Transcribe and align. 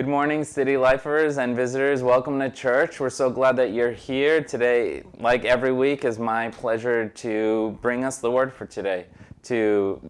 Good 0.00 0.08
morning, 0.08 0.44
city 0.44 0.78
lifers 0.78 1.36
and 1.36 1.54
visitors. 1.54 2.02
Welcome 2.02 2.40
to 2.40 2.48
church. 2.48 3.00
We're 3.00 3.10
so 3.10 3.28
glad 3.28 3.56
that 3.56 3.74
you're 3.74 3.92
here 3.92 4.42
today. 4.42 5.02
Like 5.18 5.44
every 5.44 5.72
week, 5.72 6.06
is 6.06 6.18
my 6.18 6.48
pleasure 6.48 7.10
to 7.16 7.78
bring 7.82 8.04
us 8.04 8.16
the 8.16 8.30
word 8.30 8.50
for 8.50 8.64
today. 8.64 9.08
To 9.42 10.00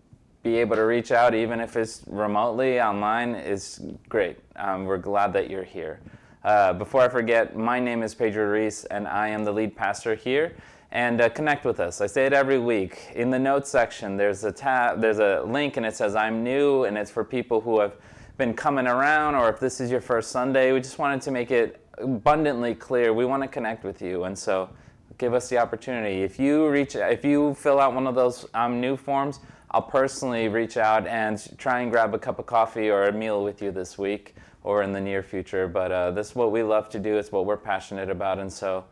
be 0.44 0.58
able 0.58 0.76
to 0.76 0.84
reach 0.84 1.10
out, 1.10 1.34
even 1.34 1.58
if 1.58 1.76
it's 1.76 2.04
remotely 2.06 2.80
online, 2.80 3.34
is 3.34 3.80
great. 4.08 4.38
Um, 4.54 4.84
we're 4.84 4.96
glad 4.96 5.32
that 5.32 5.50
you're 5.50 5.64
here. 5.64 5.98
Uh, 6.44 6.72
before 6.72 7.00
I 7.00 7.08
forget, 7.08 7.56
my 7.56 7.80
name 7.80 8.04
is 8.04 8.14
Pedro 8.14 8.44
Reese, 8.44 8.84
and 8.84 9.08
I 9.08 9.26
am 9.26 9.42
the 9.42 9.50
lead 9.50 9.74
pastor 9.74 10.14
here. 10.14 10.54
And 10.92 11.20
uh, 11.20 11.30
connect 11.30 11.64
with 11.64 11.80
us. 11.80 12.00
I 12.00 12.06
say 12.06 12.26
it 12.26 12.32
every 12.32 12.60
week. 12.60 13.08
In 13.16 13.30
the 13.30 13.40
notes 13.40 13.68
section, 13.68 14.16
there's 14.16 14.44
a 14.44 14.52
tab, 14.52 15.00
there's 15.00 15.18
a 15.18 15.42
link, 15.44 15.78
and 15.78 15.84
it 15.84 15.96
says 15.96 16.14
"I'm 16.14 16.44
new," 16.44 16.84
and 16.84 16.96
it's 16.96 17.10
for 17.10 17.24
people 17.24 17.60
who 17.60 17.80
have 17.80 17.94
been 18.40 18.54
coming 18.54 18.86
around 18.86 19.34
or 19.34 19.50
if 19.50 19.60
this 19.60 19.82
is 19.82 19.90
your 19.90 20.00
first 20.00 20.30
Sunday, 20.30 20.72
we 20.72 20.80
just 20.80 20.98
wanted 20.98 21.20
to 21.20 21.30
make 21.30 21.50
it 21.50 21.84
abundantly 21.98 22.74
clear. 22.74 23.12
We 23.12 23.26
want 23.26 23.42
to 23.42 23.48
connect 23.48 23.84
with 23.84 24.00
you. 24.00 24.24
And 24.24 24.36
so 24.36 24.70
give 25.18 25.34
us 25.34 25.50
the 25.50 25.58
opportunity. 25.58 26.22
If 26.22 26.38
you 26.38 26.66
reach 26.70 26.96
if 26.96 27.22
you 27.22 27.52
fill 27.52 27.78
out 27.78 27.94
one 27.94 28.06
of 28.06 28.14
those 28.14 28.46
um, 28.54 28.80
new 28.80 28.96
forms, 28.96 29.40
I'll 29.72 29.82
personally 29.82 30.48
reach 30.48 30.78
out 30.78 31.06
and 31.06 31.38
try 31.58 31.80
and 31.80 31.90
grab 31.90 32.14
a 32.14 32.18
cup 32.18 32.38
of 32.38 32.46
coffee 32.46 32.88
or 32.88 33.08
a 33.08 33.12
meal 33.12 33.44
with 33.44 33.60
you 33.60 33.72
this 33.72 33.98
week 33.98 34.34
or 34.64 34.82
in 34.84 34.92
the 34.92 35.00
near 35.02 35.22
future. 35.22 35.68
But 35.68 35.92
uh, 35.92 36.10
this 36.12 36.30
is 36.30 36.34
what 36.34 36.50
we 36.50 36.62
love 36.62 36.88
to 36.90 36.98
do. 36.98 37.18
It's 37.18 37.30
what 37.30 37.44
we're 37.44 37.58
passionate 37.58 38.08
about. 38.08 38.38
And 38.38 38.50
so 38.50 38.86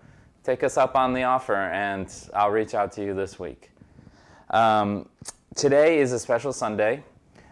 take 0.45 0.63
us 0.63 0.77
up 0.77 0.95
on 0.95 1.15
the 1.15 1.23
offer 1.23 1.57
and 1.57 2.07
I'll 2.35 2.51
reach 2.51 2.75
out 2.75 2.93
to 2.93 3.03
you 3.03 3.15
this 3.15 3.39
week. 3.39 3.71
Um, 4.51 5.09
today 5.55 6.01
is 6.01 6.13
a 6.13 6.19
special 6.19 6.53
Sunday. 6.53 7.03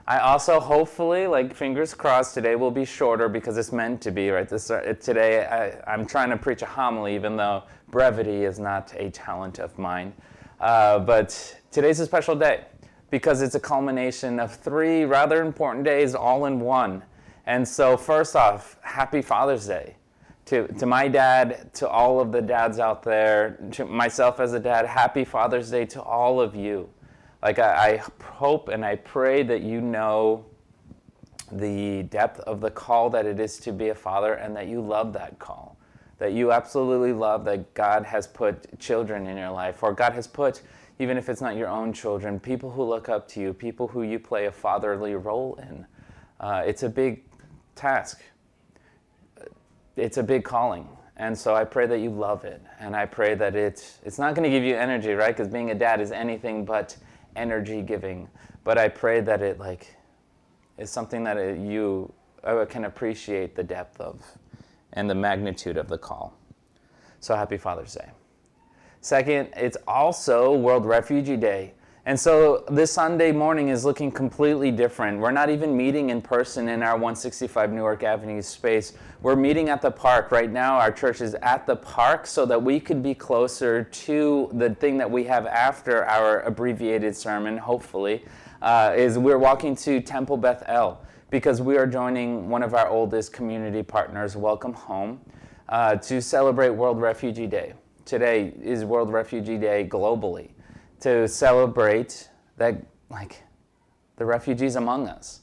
I 0.08 0.20
also 0.20 0.60
hopefully, 0.60 1.26
like 1.26 1.52
fingers 1.52 1.92
crossed, 1.92 2.34
today 2.34 2.54
will 2.54 2.70
be 2.70 2.84
shorter 2.84 3.28
because 3.28 3.58
it's 3.58 3.72
meant 3.72 4.00
to 4.02 4.12
be, 4.12 4.30
right? 4.30 4.48
This, 4.48 4.70
uh, 4.70 4.94
today 5.00 5.44
I, 5.84 5.94
am 5.94 6.06
trying 6.06 6.30
to 6.30 6.36
preach 6.36 6.62
a 6.62 6.66
homily, 6.66 7.16
even 7.16 7.36
though 7.36 7.64
brevity 7.90 8.44
is 8.44 8.60
not 8.60 8.94
a 8.96 9.10
talent 9.10 9.58
of 9.58 9.76
mine. 9.78 10.12
Uh, 10.60 11.00
but 11.00 11.56
today's 11.72 11.98
a 11.98 12.06
special 12.06 12.36
day 12.36 12.66
because 13.10 13.42
it's 13.42 13.56
a 13.56 13.60
culmination 13.60 14.38
of 14.38 14.54
three 14.54 15.04
rather 15.04 15.42
important 15.42 15.84
days 15.84 16.14
all 16.14 16.46
in 16.46 16.60
one. 16.60 17.02
And 17.46 17.66
so, 17.66 17.96
first 17.96 18.36
off, 18.36 18.78
happy 18.82 19.22
Father's 19.22 19.66
Day. 19.66 19.96
To, 20.46 20.68
to 20.68 20.86
my 20.86 21.08
dad, 21.08 21.74
to 21.74 21.88
all 21.88 22.20
of 22.20 22.30
the 22.30 22.40
dads 22.40 22.78
out 22.78 23.02
there, 23.02 23.58
to 23.72 23.84
myself 23.84 24.38
as 24.38 24.52
a 24.52 24.60
dad, 24.60 24.86
happy 24.86 25.24
Father's 25.24 25.68
Day 25.68 25.84
to 25.86 26.00
all 26.00 26.40
of 26.40 26.54
you. 26.54 26.88
Like, 27.46 27.60
I, 27.60 27.92
I 27.92 28.24
hope 28.24 28.66
and 28.66 28.84
I 28.84 28.96
pray 28.96 29.44
that 29.44 29.62
you 29.62 29.80
know 29.80 30.44
the 31.52 32.02
depth 32.02 32.40
of 32.40 32.60
the 32.60 32.72
call 32.72 33.08
that 33.10 33.24
it 33.24 33.38
is 33.38 33.60
to 33.60 33.72
be 33.72 33.90
a 33.90 33.94
father 33.94 34.34
and 34.34 34.56
that 34.56 34.66
you 34.66 34.80
love 34.80 35.12
that 35.12 35.38
call. 35.38 35.76
That 36.18 36.32
you 36.32 36.50
absolutely 36.50 37.12
love 37.12 37.44
that 37.44 37.72
God 37.72 38.04
has 38.04 38.26
put 38.26 38.76
children 38.80 39.28
in 39.28 39.36
your 39.36 39.52
life, 39.52 39.84
or 39.84 39.92
God 39.92 40.12
has 40.14 40.26
put, 40.26 40.62
even 40.98 41.16
if 41.16 41.28
it's 41.28 41.40
not 41.40 41.54
your 41.54 41.68
own 41.68 41.92
children, 41.92 42.40
people 42.40 42.68
who 42.68 42.82
look 42.82 43.08
up 43.08 43.28
to 43.28 43.40
you, 43.40 43.54
people 43.54 43.86
who 43.86 44.02
you 44.02 44.18
play 44.18 44.46
a 44.46 44.50
fatherly 44.50 45.14
role 45.14 45.56
in. 45.62 45.86
Uh, 46.40 46.64
it's 46.66 46.82
a 46.82 46.88
big 46.88 47.22
task, 47.76 48.24
it's 49.94 50.16
a 50.16 50.22
big 50.24 50.42
calling. 50.42 50.88
And 51.16 51.38
so 51.38 51.54
I 51.54 51.62
pray 51.62 51.86
that 51.86 52.00
you 52.00 52.10
love 52.10 52.44
it. 52.44 52.60
And 52.80 52.96
I 52.96 53.06
pray 53.06 53.36
that 53.36 53.54
it, 53.54 53.98
it's 54.04 54.18
not 54.18 54.34
going 54.34 54.42
to 54.42 54.50
give 54.50 54.64
you 54.64 54.74
energy, 54.74 55.12
right? 55.12 55.34
Because 55.34 55.46
being 55.46 55.70
a 55.70 55.76
dad 55.76 56.00
is 56.00 56.10
anything 56.10 56.64
but 56.64 56.96
energy 57.36 57.82
giving, 57.82 58.28
but 58.64 58.78
I 58.78 58.88
pray 58.88 59.20
that 59.20 59.42
it 59.42 59.58
like 59.58 59.96
is 60.78 60.90
something 60.90 61.24
that 61.24 61.36
it, 61.36 61.58
you 61.58 62.12
uh, 62.44 62.64
can 62.64 62.84
appreciate 62.84 63.54
the 63.54 63.62
depth 63.62 64.00
of 64.00 64.22
and 64.92 65.08
the 65.08 65.14
magnitude 65.14 65.76
of 65.76 65.88
the 65.88 65.98
call. 65.98 66.36
So 67.20 67.34
happy 67.34 67.56
Father's 67.56 67.94
Day. 67.94 68.10
Second, 69.00 69.50
it's 69.56 69.76
also 69.86 70.54
World 70.54 70.84
Refugee 70.84 71.36
Day. 71.36 71.74
And 72.06 72.18
so 72.18 72.62
this 72.70 72.92
Sunday 72.92 73.32
morning 73.32 73.68
is 73.70 73.84
looking 73.84 74.12
completely 74.12 74.70
different. 74.70 75.18
We're 75.18 75.32
not 75.32 75.50
even 75.50 75.76
meeting 75.76 76.10
in 76.10 76.22
person 76.22 76.68
in 76.68 76.80
our 76.80 76.92
165 76.92 77.72
Newark 77.72 78.04
Avenue 78.04 78.40
space. 78.42 78.92
We're 79.22 79.34
meeting 79.34 79.70
at 79.70 79.82
the 79.82 79.90
park. 79.90 80.30
Right 80.30 80.48
now, 80.48 80.76
our 80.76 80.92
church 80.92 81.20
is 81.20 81.34
at 81.42 81.66
the 81.66 81.74
park 81.74 82.28
so 82.28 82.46
that 82.46 82.62
we 82.62 82.78
could 82.78 83.02
be 83.02 83.12
closer 83.12 83.82
to 83.82 84.48
the 84.52 84.72
thing 84.76 84.98
that 84.98 85.10
we 85.10 85.24
have 85.24 85.46
after 85.46 86.04
our 86.04 86.42
abbreviated 86.42 87.16
sermon, 87.16 87.58
hopefully, 87.58 88.24
uh, 88.62 88.94
is 88.96 89.18
we're 89.18 89.36
walking 89.36 89.74
to 89.74 90.00
Temple 90.00 90.36
Beth 90.36 90.62
El 90.66 91.04
because 91.30 91.60
we 91.60 91.76
are 91.76 91.88
joining 91.88 92.48
one 92.48 92.62
of 92.62 92.72
our 92.72 92.88
oldest 92.88 93.32
community 93.32 93.82
partners, 93.82 94.36
Welcome 94.36 94.74
Home, 94.74 95.20
uh, 95.68 95.96
to 95.96 96.22
celebrate 96.22 96.70
World 96.70 97.00
Refugee 97.00 97.48
Day. 97.48 97.72
Today 98.04 98.54
is 98.62 98.84
World 98.84 99.12
Refugee 99.12 99.58
Day 99.58 99.88
globally 99.90 100.50
to 101.06 101.28
celebrate 101.28 102.28
that, 102.56 102.84
like, 103.10 103.44
the 104.16 104.24
refugees 104.24 104.74
among 104.74 105.06
us. 105.06 105.42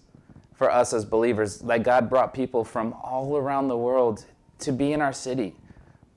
For 0.55 0.69
us 0.69 0.91
as 0.91 1.05
believers, 1.05 1.59
that 1.59 1.83
God 1.83 2.09
brought 2.09 2.33
people 2.33 2.65
from 2.65 2.93
all 3.01 3.37
around 3.37 3.69
the 3.69 3.77
world 3.77 4.25
to 4.59 4.73
be 4.73 4.91
in 4.91 5.01
our 5.01 5.13
city. 5.13 5.55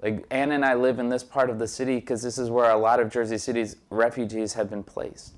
Like, 0.02 0.26
Ann 0.32 0.50
and 0.50 0.64
I 0.64 0.74
live 0.74 0.98
in 0.98 1.08
this 1.08 1.22
part 1.22 1.48
of 1.48 1.60
the 1.60 1.68
city 1.68 1.94
because 1.94 2.22
this 2.22 2.38
is 2.38 2.50
where 2.50 2.72
a 2.72 2.76
lot 2.76 2.98
of 2.98 3.08
Jersey 3.08 3.38
City's 3.38 3.76
refugees 3.88 4.52
have 4.54 4.68
been 4.68 4.82
placed. 4.82 5.34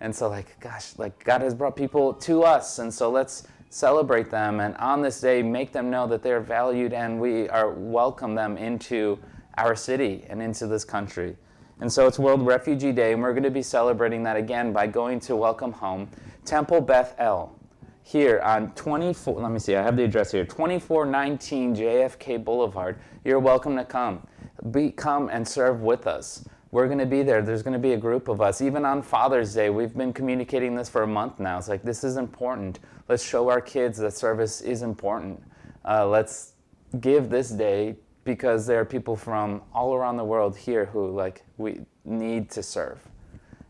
And 0.00 0.12
so, 0.12 0.28
like, 0.28 0.58
gosh, 0.58 0.98
like, 0.98 1.22
God 1.22 1.40
has 1.42 1.54
brought 1.54 1.76
people 1.76 2.12
to 2.12 2.42
us. 2.42 2.80
And 2.80 2.92
so 2.92 3.08
let's 3.08 3.46
celebrate 3.70 4.32
them 4.32 4.58
and 4.58 4.76
on 4.78 5.00
this 5.00 5.20
day 5.20 5.42
make 5.42 5.70
them 5.70 5.90
know 5.90 6.08
that 6.08 6.24
they're 6.24 6.40
valued 6.40 6.92
and 6.92 7.20
we 7.20 7.48
are 7.50 7.70
welcome 7.70 8.34
them 8.34 8.56
into 8.56 9.16
our 9.58 9.76
city 9.76 10.24
and 10.28 10.42
into 10.42 10.66
this 10.66 10.84
country. 10.84 11.36
And 11.80 11.92
so 11.92 12.06
it's 12.06 12.20
World 12.20 12.46
Refugee 12.46 12.92
Day, 12.92 13.12
and 13.12 13.20
we're 13.20 13.32
going 13.32 13.42
to 13.42 13.50
be 13.50 13.62
celebrating 13.62 14.22
that 14.22 14.36
again 14.36 14.72
by 14.72 14.86
going 14.86 15.18
to 15.20 15.34
Welcome 15.34 15.72
Home, 15.72 16.08
Temple 16.44 16.80
Beth 16.80 17.16
El, 17.18 17.58
here 18.04 18.40
on 18.44 18.70
24, 18.74 19.40
let 19.40 19.50
me 19.50 19.58
see, 19.58 19.74
I 19.74 19.82
have 19.82 19.96
the 19.96 20.04
address 20.04 20.30
here, 20.30 20.44
2419 20.44 21.74
JFK 21.74 22.44
Boulevard. 22.44 22.98
You're 23.24 23.40
welcome 23.40 23.76
to 23.76 23.84
come. 23.84 24.24
Be, 24.70 24.90
come 24.92 25.28
and 25.30 25.46
serve 25.46 25.80
with 25.80 26.06
us. 26.06 26.46
We're 26.70 26.86
going 26.86 26.98
to 26.98 27.06
be 27.06 27.22
there. 27.22 27.42
There's 27.42 27.62
going 27.62 27.72
to 27.72 27.78
be 27.78 27.94
a 27.94 27.98
group 27.98 28.28
of 28.28 28.40
us. 28.40 28.60
Even 28.60 28.84
on 28.84 29.02
Father's 29.02 29.52
Day, 29.52 29.70
we've 29.70 29.96
been 29.96 30.12
communicating 30.12 30.76
this 30.76 30.88
for 30.88 31.02
a 31.02 31.06
month 31.06 31.40
now. 31.40 31.58
It's 31.58 31.68
like, 31.68 31.82
this 31.82 32.04
is 32.04 32.16
important. 32.16 32.78
Let's 33.08 33.24
show 33.24 33.48
our 33.48 33.60
kids 33.60 33.98
that 33.98 34.12
service 34.12 34.60
is 34.60 34.82
important. 34.82 35.42
Uh, 35.84 36.06
let's 36.06 36.52
give 37.00 37.30
this 37.30 37.50
day 37.50 37.96
because 38.24 38.66
there 38.66 38.80
are 38.80 38.84
people 38.84 39.16
from 39.16 39.62
all 39.72 39.94
around 39.94 40.16
the 40.16 40.24
world 40.24 40.56
here 40.56 40.86
who 40.86 41.10
like 41.10 41.44
we 41.58 41.80
need 42.04 42.50
to 42.50 42.62
serve. 42.62 43.00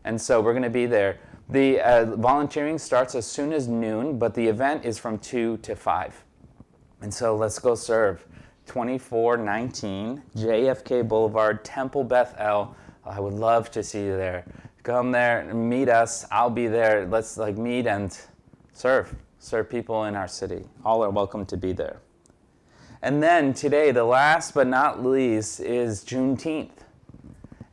And 0.03 0.19
so 0.19 0.41
we're 0.41 0.53
going 0.53 0.63
to 0.63 0.69
be 0.69 0.85
there. 0.85 1.19
The 1.49 1.79
uh, 1.81 2.15
volunteering 2.15 2.77
starts 2.77 3.13
as 3.15 3.25
soon 3.27 3.53
as 3.53 3.67
noon 3.67 4.17
but 4.17 4.33
the 4.33 4.47
event 4.47 4.85
is 4.85 4.97
from 4.97 5.19
2 5.19 5.57
to 5.57 5.75
5 5.75 6.23
and 7.01 7.13
so 7.13 7.35
let's 7.35 7.59
go 7.59 7.75
serve. 7.75 8.25
2419 8.65 10.23
jfk 10.35 11.07
boulevard 11.07 11.63
temple 11.63 12.03
beth 12.03 12.33
el. 12.39 12.75
I 13.05 13.19
would 13.19 13.33
love 13.33 13.69
to 13.71 13.83
see 13.83 13.99
you 13.99 14.17
there. 14.17 14.45
Come 14.81 15.11
there 15.11 15.41
and 15.41 15.69
meet 15.69 15.89
us. 15.89 16.25
I'll 16.31 16.49
be 16.49 16.67
there. 16.67 17.05
Let's 17.05 17.37
like 17.37 17.57
meet 17.57 17.85
and 17.85 18.17
serve. 18.73 19.13
Serve 19.37 19.69
people 19.69 20.05
in 20.05 20.15
our 20.15 20.27
city. 20.27 20.63
All 20.83 21.03
are 21.03 21.11
welcome 21.11 21.45
to 21.45 21.57
be 21.57 21.73
there 21.73 21.99
and 23.01 23.21
then 23.21 23.53
today, 23.53 23.91
the 23.91 24.03
last 24.03 24.53
but 24.53 24.67
not 24.67 25.03
least, 25.03 25.59
is 25.59 26.03
Juneteenth. 26.03 26.69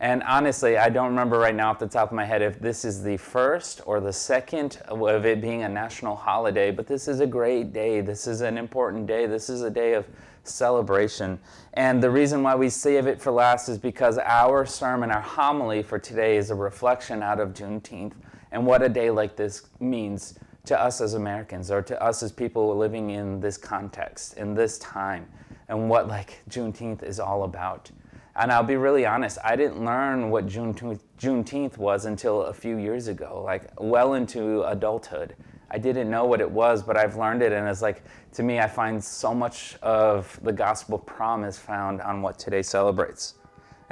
And 0.00 0.24
honestly, 0.24 0.76
I 0.76 0.88
don't 0.88 1.08
remember 1.08 1.38
right 1.38 1.54
now 1.54 1.70
off 1.70 1.78
the 1.78 1.86
top 1.86 2.08
of 2.08 2.16
my 2.16 2.24
head 2.24 2.42
if 2.42 2.58
this 2.58 2.84
is 2.84 3.04
the 3.04 3.16
first 3.16 3.80
or 3.86 4.00
the 4.00 4.12
second 4.12 4.78
of 4.88 5.24
it 5.24 5.40
being 5.40 5.62
a 5.62 5.68
national 5.68 6.16
holiday, 6.16 6.72
but 6.72 6.88
this 6.88 7.06
is 7.06 7.20
a 7.20 7.26
great 7.26 7.72
day. 7.72 8.00
This 8.00 8.26
is 8.26 8.40
an 8.40 8.58
important 8.58 9.06
day. 9.06 9.26
This 9.26 9.48
is 9.48 9.62
a 9.62 9.70
day 9.70 9.94
of 9.94 10.04
celebration. 10.42 11.38
And 11.74 12.02
the 12.02 12.10
reason 12.10 12.42
why 12.42 12.56
we 12.56 12.68
save 12.68 13.06
it 13.06 13.20
for 13.20 13.30
last 13.30 13.68
is 13.68 13.78
because 13.78 14.18
our 14.18 14.66
sermon, 14.66 15.12
our 15.12 15.20
homily 15.20 15.84
for 15.84 16.00
today, 16.00 16.36
is 16.36 16.50
a 16.50 16.54
reflection 16.56 17.22
out 17.22 17.38
of 17.38 17.50
Juneteenth 17.50 18.14
and 18.50 18.66
what 18.66 18.82
a 18.82 18.88
day 18.88 19.10
like 19.10 19.36
this 19.36 19.62
means 19.80 20.38
to 20.64 20.80
us 20.80 21.00
as 21.00 21.14
Americans 21.14 21.70
or 21.70 21.82
to 21.82 22.00
us 22.02 22.22
as 22.22 22.32
people 22.32 22.76
living 22.76 23.10
in 23.10 23.40
this 23.40 23.56
context, 23.56 24.36
in 24.36 24.54
this 24.54 24.78
time, 24.78 25.26
and 25.68 25.88
what 25.88 26.08
like 26.08 26.42
Juneteenth 26.48 27.02
is 27.02 27.18
all 27.18 27.44
about. 27.44 27.90
And 28.34 28.50
I'll 28.50 28.62
be 28.62 28.76
really 28.76 29.04
honest, 29.04 29.38
I 29.44 29.56
didn't 29.56 29.84
learn 29.84 30.30
what 30.30 30.46
Juneteenth 30.46 31.76
was 31.76 32.06
until 32.06 32.42
a 32.42 32.54
few 32.54 32.78
years 32.78 33.08
ago, 33.08 33.42
like 33.44 33.70
well 33.78 34.14
into 34.14 34.62
adulthood. 34.62 35.34
I 35.70 35.78
didn't 35.78 36.10
know 36.10 36.24
what 36.24 36.40
it 36.40 36.50
was, 36.50 36.82
but 36.82 36.96
I've 36.96 37.16
learned 37.16 37.42
it, 37.42 37.52
and 37.52 37.66
it's 37.68 37.82
like, 37.82 38.02
to 38.34 38.42
me, 38.42 38.60
I 38.60 38.68
find 38.68 39.02
so 39.02 39.34
much 39.34 39.76
of 39.82 40.38
the 40.42 40.52
gospel 40.52 40.98
promise 40.98 41.58
found 41.58 42.00
on 42.02 42.22
what 42.22 42.38
today 42.38 42.62
celebrates. 42.62 43.34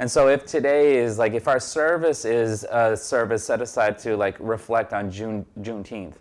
And 0.01 0.09
so 0.09 0.29
if 0.29 0.47
today 0.47 0.97
is 0.97 1.19
like 1.19 1.33
if 1.33 1.47
our 1.47 1.59
service 1.59 2.25
is 2.25 2.63
a 2.71 2.97
service 2.97 3.43
set 3.45 3.61
aside 3.61 3.99
to 3.99 4.17
like 4.17 4.35
reflect 4.39 4.93
on 4.93 5.11
June 5.11 5.45
Juneteenth, 5.59 6.15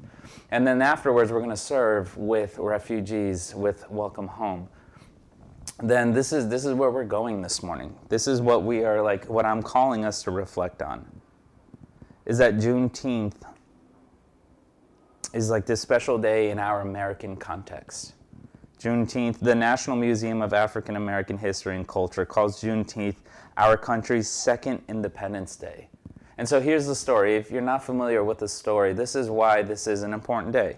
and 0.50 0.66
then 0.66 0.82
afterwards 0.82 1.32
we're 1.32 1.38
going 1.38 1.48
to 1.48 1.56
serve 1.56 2.14
with 2.18 2.58
refugees 2.58 3.54
with 3.54 3.90
Welcome 3.90 4.28
Home, 4.28 4.68
then 5.82 6.12
this 6.12 6.30
is 6.30 6.46
this 6.50 6.66
is 6.66 6.74
where 6.74 6.90
we're 6.90 7.04
going 7.04 7.40
this 7.40 7.62
morning. 7.62 7.96
This 8.10 8.28
is 8.28 8.42
what 8.42 8.64
we 8.64 8.84
are 8.84 9.00
like 9.00 9.24
what 9.30 9.46
I'm 9.46 9.62
calling 9.62 10.04
us 10.04 10.22
to 10.24 10.30
reflect 10.30 10.82
on. 10.82 11.06
Is 12.26 12.36
that 12.36 12.56
Juneteenth 12.56 13.40
is 15.32 15.48
like 15.48 15.64
this 15.64 15.80
special 15.80 16.18
day 16.18 16.50
in 16.50 16.58
our 16.58 16.82
American 16.82 17.34
context. 17.34 18.12
Juneteenth, 18.78 19.38
the 19.40 19.54
National 19.54 19.94
Museum 19.94 20.40
of 20.40 20.54
African 20.54 20.96
American 20.96 21.38
History 21.38 21.76
and 21.76 21.88
Culture 21.88 22.26
calls 22.26 22.62
Juneteenth 22.62 23.16
our 23.56 23.76
country's 23.76 24.29
second 24.29 24.82
Independence 24.88 25.56
Day. 25.56 25.88
And 26.38 26.49
so 26.49 26.61
here's 26.61 26.87
the 26.87 26.94
story. 26.94 27.37
If 27.37 27.50
you're 27.50 27.61
not 27.61 27.85
familiar 27.85 28.25
with 28.25 28.38
the 28.38 28.49
story, 28.49 28.93
this 28.93 29.14
is 29.14 29.29
why 29.29 29.62
this 29.62 29.87
is 29.87 30.02
an 30.02 30.12
important 30.12 30.52
day. 30.52 30.76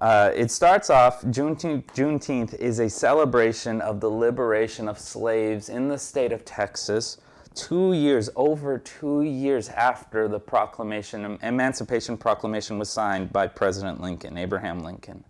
Uh, 0.00 0.32
it 0.34 0.50
starts 0.50 0.90
off, 0.90 1.22
Juneteenth, 1.22 1.84
Juneteenth 1.94 2.54
is 2.54 2.80
a 2.80 2.88
celebration 2.88 3.80
of 3.80 4.00
the 4.00 4.08
liberation 4.08 4.88
of 4.88 4.98
slaves 4.98 5.68
in 5.68 5.88
the 5.88 5.98
state 5.98 6.32
of 6.32 6.44
Texas 6.44 7.18
two 7.54 7.92
years, 7.92 8.30
over 8.36 8.78
two 8.78 9.22
years 9.22 9.68
after 9.68 10.28
the 10.28 10.40
proclamation, 10.40 11.38
Emancipation 11.42 12.16
Proclamation 12.16 12.78
was 12.78 12.90
signed 12.90 13.32
by 13.32 13.46
President 13.46 14.00
Lincoln, 14.00 14.38
Abraham 14.38 14.80
Lincoln. 14.80 15.24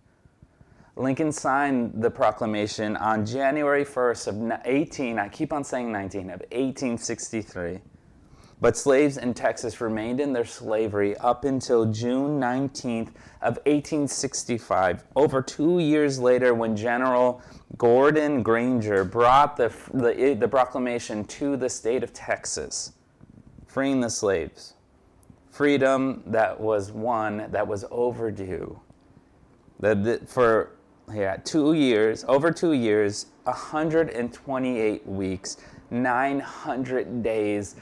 Lincoln 0.95 1.31
signed 1.31 2.03
the 2.03 2.11
proclamation 2.11 2.95
on 2.97 3.25
January 3.25 3.83
1st 3.83 4.27
of 4.27 4.61
18, 4.65 5.17
I 5.17 5.27
keep 5.27 5.51
on 5.51 5.63
saying 5.63 5.91
19, 5.91 6.29
of 6.29 6.39
1863. 6.51 7.79
But 8.61 8.77
slaves 8.77 9.17
in 9.17 9.33
Texas 9.33 9.81
remained 9.81 10.19
in 10.19 10.33
their 10.33 10.45
slavery 10.45 11.17
up 11.17 11.45
until 11.45 11.85
June 11.85 12.39
19th 12.39 13.09
of 13.41 13.57
1865, 13.65 15.03
over 15.15 15.41
two 15.41 15.79
years 15.79 16.19
later 16.19 16.53
when 16.53 16.77
General 16.77 17.41
Gordon 17.75 18.43
Granger 18.43 19.03
brought 19.03 19.57
the, 19.57 19.73
the, 19.93 20.37
the 20.39 20.47
proclamation 20.47 21.25
to 21.25 21.57
the 21.57 21.69
state 21.69 22.03
of 22.03 22.13
Texas, 22.13 22.93
freeing 23.65 23.99
the 23.99 24.09
slaves. 24.11 24.75
Freedom 25.49 26.23
that 26.27 26.59
was 26.59 26.91
won, 26.91 27.47
that 27.51 27.67
was 27.67 27.83
overdue. 27.89 28.79
That 29.79 30.29
for 30.29 30.72
yeah, 31.11 31.37
two 31.37 31.73
years, 31.73 32.23
over 32.27 32.51
two 32.51 32.73
years, 32.73 33.27
128 33.43 35.07
weeks, 35.07 35.57
900 35.91 37.23
days 37.23 37.75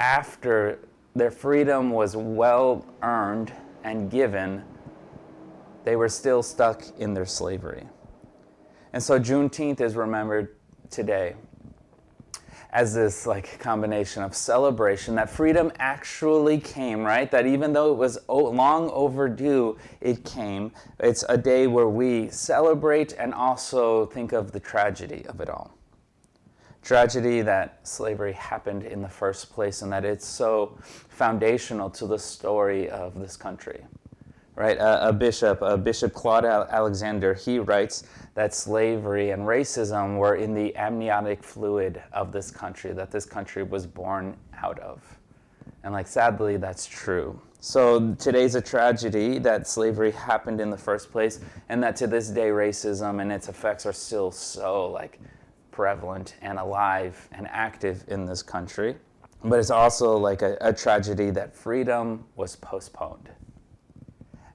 after 0.00 0.78
their 1.14 1.30
freedom 1.30 1.90
was 1.90 2.16
well 2.16 2.84
earned 3.02 3.52
and 3.84 4.10
given, 4.10 4.62
they 5.84 5.96
were 5.96 6.08
still 6.08 6.42
stuck 6.42 6.84
in 6.98 7.14
their 7.14 7.26
slavery. 7.26 7.86
And 8.92 9.02
so 9.02 9.18
Juneteenth 9.18 9.80
is 9.80 9.96
remembered 9.96 10.56
today 10.90 11.34
as 12.70 12.94
this 12.94 13.26
like 13.26 13.58
combination 13.58 14.22
of 14.22 14.34
celebration 14.34 15.14
that 15.14 15.30
freedom 15.30 15.72
actually 15.78 16.58
came, 16.60 17.02
right? 17.02 17.30
That 17.30 17.46
even 17.46 17.72
though 17.72 17.92
it 17.92 17.96
was 17.96 18.18
long 18.28 18.90
overdue, 18.90 19.76
it 20.00 20.24
came. 20.24 20.72
It's 21.00 21.24
a 21.28 21.38
day 21.38 21.66
where 21.66 21.88
we 21.88 22.28
celebrate 22.30 23.14
and 23.14 23.32
also 23.32 24.06
think 24.06 24.32
of 24.32 24.52
the 24.52 24.60
tragedy 24.60 25.24
of 25.26 25.40
it 25.40 25.48
all 25.48 25.78
tragedy 26.88 27.42
that 27.42 27.86
slavery 27.86 28.32
happened 28.32 28.82
in 28.82 29.02
the 29.02 29.08
first 29.08 29.52
place 29.52 29.82
and 29.82 29.92
that 29.92 30.06
it's 30.06 30.24
so 30.24 30.74
foundational 31.08 31.90
to 31.90 32.06
the 32.06 32.18
story 32.18 32.88
of 32.88 33.18
this 33.18 33.36
country. 33.36 33.84
Right? 34.58 34.76
A, 34.76 35.10
a 35.10 35.12
bishop, 35.12 35.62
a 35.62 35.78
Bishop 35.78 36.12
Claude 36.12 36.44
Alexander, 36.44 37.32
he 37.32 37.60
writes 37.60 38.02
that 38.34 38.52
slavery 38.52 39.30
and 39.30 39.42
racism 39.42 40.18
were 40.18 40.34
in 40.34 40.52
the 40.52 40.74
amniotic 40.74 41.44
fluid 41.44 42.02
of 42.12 42.32
this 42.32 42.50
country, 42.50 42.92
that 42.92 43.12
this 43.12 43.24
country 43.24 43.62
was 43.62 43.86
born 43.86 44.36
out 44.60 44.80
of. 44.80 45.00
And 45.84 45.94
like 45.94 46.08
sadly, 46.08 46.56
that's 46.56 46.86
true. 46.86 47.40
So 47.60 48.14
today's 48.14 48.56
a 48.56 48.60
tragedy 48.60 49.38
that 49.38 49.68
slavery 49.68 50.10
happened 50.10 50.60
in 50.60 50.70
the 50.70 50.76
first 50.76 51.12
place, 51.12 51.38
and 51.68 51.80
that 51.84 51.94
to 51.94 52.08
this 52.08 52.28
day 52.28 52.48
racism 52.48 53.22
and 53.22 53.30
its 53.30 53.48
effects 53.48 53.86
are 53.86 53.92
still 53.92 54.32
so 54.32 54.90
like 54.90 55.20
prevalent 55.70 56.34
and 56.42 56.58
alive 56.58 57.28
and 57.30 57.46
active 57.52 58.02
in 58.08 58.26
this 58.26 58.42
country. 58.42 58.96
But 59.44 59.60
it's 59.60 59.70
also 59.70 60.16
like 60.16 60.42
a, 60.42 60.58
a 60.60 60.72
tragedy 60.72 61.30
that 61.30 61.54
freedom 61.54 62.24
was 62.34 62.56
postponed. 62.56 63.30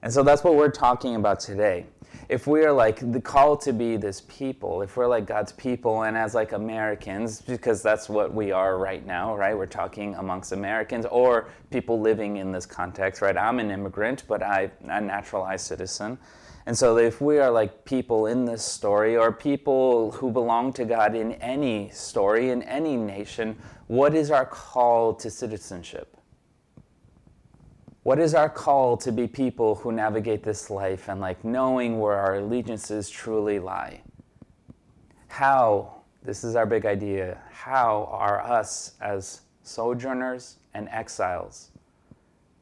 And 0.04 0.12
so 0.12 0.22
that's 0.22 0.44
what 0.44 0.56
we're 0.56 0.68
talking 0.68 1.16
about 1.16 1.40
today. 1.40 1.86
If 2.28 2.46
we 2.46 2.62
are 2.62 2.72
like 2.72 3.10
the 3.10 3.22
call 3.22 3.56
to 3.56 3.72
be 3.72 3.96
this 3.96 4.20
people, 4.28 4.82
if 4.82 4.98
we're 4.98 5.06
like 5.06 5.24
God's 5.24 5.52
people 5.52 6.02
and 6.02 6.14
as 6.14 6.34
like 6.34 6.52
Americans, 6.52 7.40
because 7.40 7.82
that's 7.82 8.10
what 8.10 8.34
we 8.34 8.52
are 8.52 8.76
right 8.76 9.04
now, 9.06 9.34
right? 9.34 9.56
We're 9.56 9.64
talking 9.64 10.14
amongst 10.16 10.52
Americans 10.52 11.06
or 11.06 11.48
people 11.70 12.02
living 12.02 12.36
in 12.36 12.52
this 12.52 12.66
context, 12.66 13.22
right? 13.22 13.34
I'm 13.34 13.58
an 13.60 13.70
immigrant, 13.70 14.24
but 14.28 14.42
I'm 14.42 14.72
a 14.84 15.00
naturalized 15.00 15.66
citizen. 15.66 16.18
And 16.66 16.76
so, 16.76 16.98
if 16.98 17.22
we 17.22 17.38
are 17.38 17.50
like 17.50 17.86
people 17.86 18.26
in 18.26 18.44
this 18.44 18.62
story, 18.62 19.16
or 19.16 19.32
people 19.32 20.12
who 20.12 20.30
belong 20.30 20.74
to 20.74 20.84
God 20.84 21.14
in 21.14 21.32
any 21.32 21.88
story, 21.90 22.50
in 22.50 22.62
any 22.62 22.96
nation, 22.96 23.56
what 23.86 24.14
is 24.14 24.30
our 24.30 24.46
call 24.46 25.14
to 25.14 25.30
citizenship? 25.30 26.14
What 28.04 28.18
is 28.18 28.34
our 28.34 28.50
call 28.50 28.98
to 28.98 29.10
be 29.10 29.26
people 29.26 29.76
who 29.76 29.90
navigate 29.90 30.42
this 30.42 30.68
life 30.68 31.08
and 31.08 31.22
like 31.22 31.42
knowing 31.42 31.98
where 31.98 32.16
our 32.16 32.36
allegiances 32.36 33.08
truly 33.08 33.58
lie? 33.58 34.02
How, 35.28 36.02
this 36.22 36.44
is 36.44 36.54
our 36.54 36.66
big 36.66 36.84
idea, 36.84 37.40
how 37.50 38.10
are 38.12 38.42
us 38.42 38.92
as 39.00 39.40
sojourners 39.62 40.56
and 40.74 40.86
exiles 40.90 41.70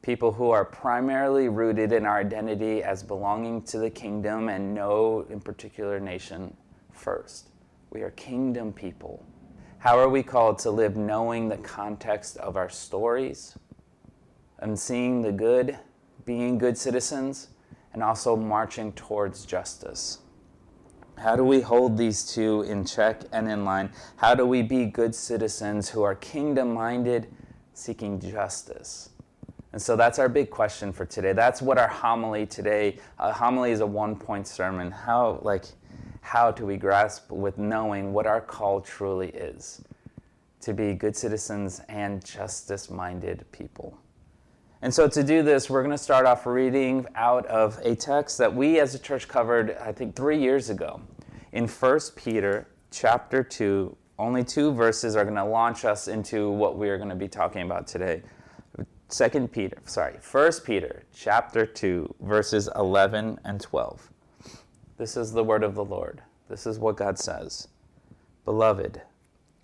people 0.01 0.33
who 0.33 0.49
are 0.49 0.65
primarily 0.65 1.47
rooted 1.47 1.93
in 1.93 2.05
our 2.05 2.19
identity 2.19 2.83
as 2.83 3.01
belonging 3.01 3.61
to 3.61 3.79
the 3.79 3.89
kingdom 3.89 4.49
and 4.49 4.73
no 4.73 5.25
in 5.29 5.39
particular 5.39 5.97
nation 5.99 6.55
first. 6.91 7.47
We 7.89 8.01
are 8.01 8.11
kingdom 8.11 8.73
people. 8.73 9.25
How 9.79 9.97
are 9.97 10.09
we 10.09 10.21
called 10.21 10.59
to 10.59 10.71
live 10.71 10.97
knowing 10.97 11.47
the 11.47 11.57
context 11.57 12.37
of 12.37 12.57
our 12.57 12.69
stories 12.69 13.57
and 14.63 14.79
seeing 14.79 15.21
the 15.21 15.31
good, 15.31 15.77
being 16.25 16.57
good 16.57 16.77
citizens, 16.77 17.49
and 17.93 18.01
also 18.01 18.35
marching 18.35 18.93
towards 18.93 19.45
justice? 19.45 20.19
How 21.17 21.35
do 21.35 21.43
we 21.43 21.61
hold 21.61 21.97
these 21.97 22.25
two 22.25 22.61
in 22.63 22.85
check 22.85 23.23
and 23.33 23.49
in 23.49 23.65
line? 23.65 23.91
How 24.15 24.33
do 24.33 24.45
we 24.45 24.61
be 24.61 24.85
good 24.85 25.13
citizens 25.13 25.89
who 25.89 26.01
are 26.01 26.15
kingdom 26.15 26.73
minded, 26.73 27.27
seeking 27.73 28.19
justice? 28.19 29.09
And 29.73 29.81
so 29.81 29.95
that's 29.95 30.17
our 30.17 30.29
big 30.29 30.49
question 30.49 30.93
for 30.93 31.05
today. 31.05 31.33
That's 31.33 31.61
what 31.61 31.77
our 31.77 31.87
homily 31.87 32.45
today. 32.45 32.99
A 33.19 33.33
homily 33.33 33.71
is 33.71 33.81
a 33.81 33.85
one-point 33.85 34.47
sermon. 34.47 34.91
How 34.91 35.39
like 35.41 35.65
how 36.21 36.51
do 36.51 36.65
we 36.65 36.77
grasp 36.77 37.29
with 37.31 37.57
knowing 37.57 38.13
what 38.13 38.25
our 38.25 38.39
call 38.39 38.79
truly 38.79 39.29
is 39.29 39.83
to 40.61 40.73
be 40.73 40.93
good 40.93 41.13
citizens 41.13 41.81
and 41.89 42.23
justice-minded 42.23 43.43
people. 43.51 43.97
And 44.83 44.93
so 44.93 45.07
to 45.07 45.23
do 45.23 45.43
this, 45.43 45.69
we're 45.69 45.81
going 45.81 45.95
to 45.95 45.97
start 45.97 46.25
off 46.25 46.45
reading 46.45 47.05
out 47.15 47.45
of 47.45 47.79
a 47.83 47.95
text 47.95 48.37
that 48.39 48.53
we 48.53 48.81
as 48.81 48.93
a 48.93 48.99
church 48.99 49.29
covered 49.29 49.77
I 49.77 49.93
think 49.93 50.13
3 50.13 50.37
years 50.37 50.69
ago 50.69 50.99
in 51.53 51.69
1 51.69 51.99
Peter 52.17 52.67
chapter 52.91 53.43
2. 53.43 53.95
Only 54.19 54.43
two 54.43 54.73
verses 54.73 55.15
are 55.15 55.23
going 55.23 55.37
to 55.37 55.45
launch 55.45 55.85
us 55.85 56.09
into 56.09 56.49
what 56.49 56.77
we 56.77 56.89
are 56.89 56.97
going 56.97 57.07
to 57.07 57.15
be 57.15 57.29
talking 57.29 57.61
about 57.61 57.87
today. 57.87 58.23
Second 59.07 59.53
Peter, 59.53 59.77
sorry, 59.85 60.17
First 60.19 60.65
Peter 60.65 61.03
chapter 61.15 61.65
2 61.65 62.15
verses 62.19 62.67
11 62.75 63.39
and 63.45 63.61
12. 63.61 64.11
This 64.97 65.15
is 65.15 65.31
the 65.31 65.45
word 65.45 65.63
of 65.63 65.75
the 65.75 65.85
Lord. 65.85 66.23
This 66.49 66.65
is 66.65 66.77
what 66.77 66.97
God 66.97 67.17
says. 67.17 67.69
Beloved, 68.43 69.01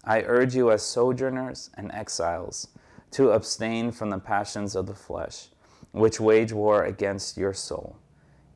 I 0.06 0.22
urge 0.22 0.56
you 0.56 0.72
as 0.72 0.82
sojourners 0.82 1.72
and 1.76 1.92
exiles 1.92 2.70
to 3.12 3.32
abstain 3.32 3.92
from 3.92 4.10
the 4.10 4.20
passions 4.20 4.76
of 4.76 4.86
the 4.86 4.94
flesh, 4.94 5.48
which 5.92 6.20
wage 6.20 6.54
war 6.54 6.84
against 6.84 7.38
your 7.38 7.54
soul. 7.54 7.98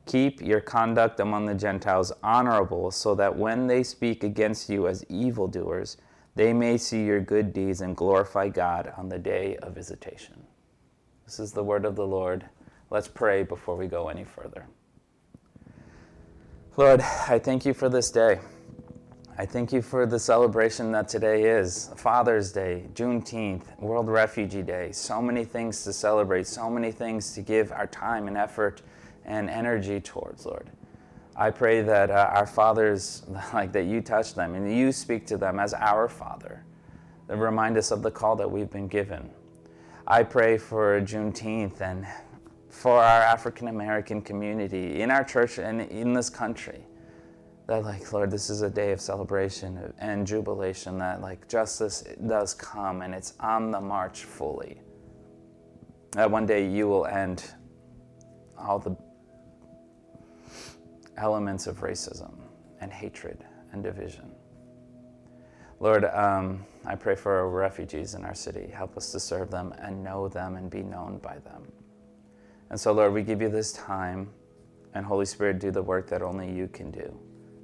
Keep 0.06 0.42
your 0.42 0.60
conduct 0.60 1.20
among 1.20 1.46
the 1.46 1.56
Gentiles 1.56 2.12
honorable, 2.22 2.92
so 2.92 3.16
that 3.16 3.38
when 3.38 3.68
they 3.68 3.84
speak 3.84 4.24
against 4.24 4.70
you 4.70 4.88
as 4.88 5.06
evildoers, 5.10 5.98
they 6.36 6.52
may 6.52 6.78
see 6.78 7.04
your 7.04 7.22
good 7.22 7.54
deeds 7.54 7.82
and 7.82 7.96
glorify 7.96 8.50
God 8.50 8.92
on 8.98 9.10
the 9.10 9.20
day 9.20 9.56
of 9.58 9.74
visitation. 9.74 10.44
This 11.26 11.40
is 11.40 11.54
the 11.54 11.64
word 11.64 11.86
of 11.86 11.96
the 11.96 12.06
Lord. 12.06 12.46
Let's 12.90 13.08
pray 13.08 13.44
before 13.44 13.78
we 13.78 13.88
go 13.88 14.10
any 14.10 14.26
further. 14.26 14.66
Lord, 16.76 17.02
I 17.02 17.40
thank 17.40 17.66
you 17.66 17.74
for 17.74 17.88
this 17.88 18.12
day. 18.12 18.40
I 19.36 19.48
thank 19.48 19.74
you 19.74 19.82
for 19.82 20.06
the 20.06 20.20
celebration 20.20 20.92
that 20.92 21.10
today 21.10 21.46
is 21.46 21.90
Father's 21.96 22.52
Day, 22.52 22.86
Juneteenth, 22.94 23.64
World 23.80 24.08
Refugee 24.08 24.62
Day. 24.62 24.92
So 24.92 25.24
many 25.24 25.44
things 25.44 25.84
to 25.86 25.94
celebrate, 25.94 26.46
so 26.46 26.70
many 26.70 26.92
things 26.92 27.34
to 27.34 27.42
give 27.42 27.72
our 27.72 27.88
time 27.88 28.28
and 28.28 28.38
effort 28.38 28.84
and 29.26 29.50
energy 29.50 30.00
towards, 30.00 30.46
Lord. 30.46 30.70
I 31.36 31.50
pray 31.50 31.82
that 31.82 32.12
uh, 32.12 32.30
our 32.32 32.46
fathers, 32.46 33.24
like 33.56 33.72
that 33.72 33.86
you 33.86 34.02
touch 34.02 34.36
them 34.36 34.54
and 34.54 34.72
you 34.72 34.92
speak 34.92 35.26
to 35.28 35.38
them 35.38 35.60
as 35.60 35.74
our 35.74 36.08
Father, 36.08 36.64
that 37.26 37.38
remind 37.38 37.76
us 37.76 37.90
of 37.90 38.04
the 38.04 38.12
call 38.12 38.36
that 38.36 38.52
we've 38.52 38.70
been 38.70 38.88
given. 38.88 39.32
I 40.06 40.22
pray 40.22 40.60
for 40.60 41.02
Juneteenth 41.02 41.82
and 41.82 42.06
for 42.70 43.00
our 43.00 43.22
African 43.22 43.68
American 43.68 44.22
community 44.22 45.02
in 45.02 45.10
our 45.10 45.24
church 45.24 45.58
and 45.58 45.82
in 45.82 46.14
this 46.14 46.30
country 46.30 46.86
that 47.68 47.84
like 47.84 48.12
lord 48.12 48.30
this 48.30 48.50
is 48.50 48.62
a 48.62 48.70
day 48.70 48.92
of 48.92 49.00
celebration 49.00 49.94
and 50.00 50.28
jubilation 50.28 50.98
that 50.98 51.22
like 51.22 51.48
justice 51.48 52.04
does 52.28 52.54
come 52.54 53.02
and 53.02 53.14
it's 53.14 53.34
on 53.40 53.72
the 53.72 53.80
march 53.80 54.24
fully. 54.26 54.82
That 56.12 56.30
one 56.30 56.46
day 56.46 56.68
you 56.68 56.88
will 56.88 57.06
end 57.06 57.54
all 58.58 58.80
the 58.80 58.96
elements 61.18 61.68
of 61.68 61.80
racism 61.82 62.34
and 62.82 62.92
hatred 62.92 63.46
and 63.72 63.82
division. 63.82 64.32
Lord 65.80 66.06
um, 66.06 66.66
i 66.86 66.96
pray 66.96 67.16
for 67.16 67.40
our 67.40 67.50
refugees 67.50 68.14
in 68.14 68.26
our 68.26 68.36
city. 68.36 68.70
Help 68.70 68.98
us 68.98 69.12
to 69.14 69.20
serve 69.20 69.50
them 69.50 69.74
and 69.80 70.04
know 70.04 70.28
them 70.28 70.58
and 70.58 70.70
be 70.70 70.84
known 70.84 71.18
by 71.20 71.38
them. 71.40 71.72
And 72.70 72.80
so 72.80 72.92
lord 72.92 73.14
we 73.14 73.24
give 73.24 73.42
you 73.42 73.50
this 73.50 73.72
time 73.72 74.30
and 74.94 75.06
holy 75.06 75.26
spirit 75.26 75.60
do 75.60 75.72
the 75.72 75.82
work 75.82 76.10
that 76.10 76.22
only 76.22 76.52
you 76.52 76.68
can 76.68 76.92
do 76.92 77.18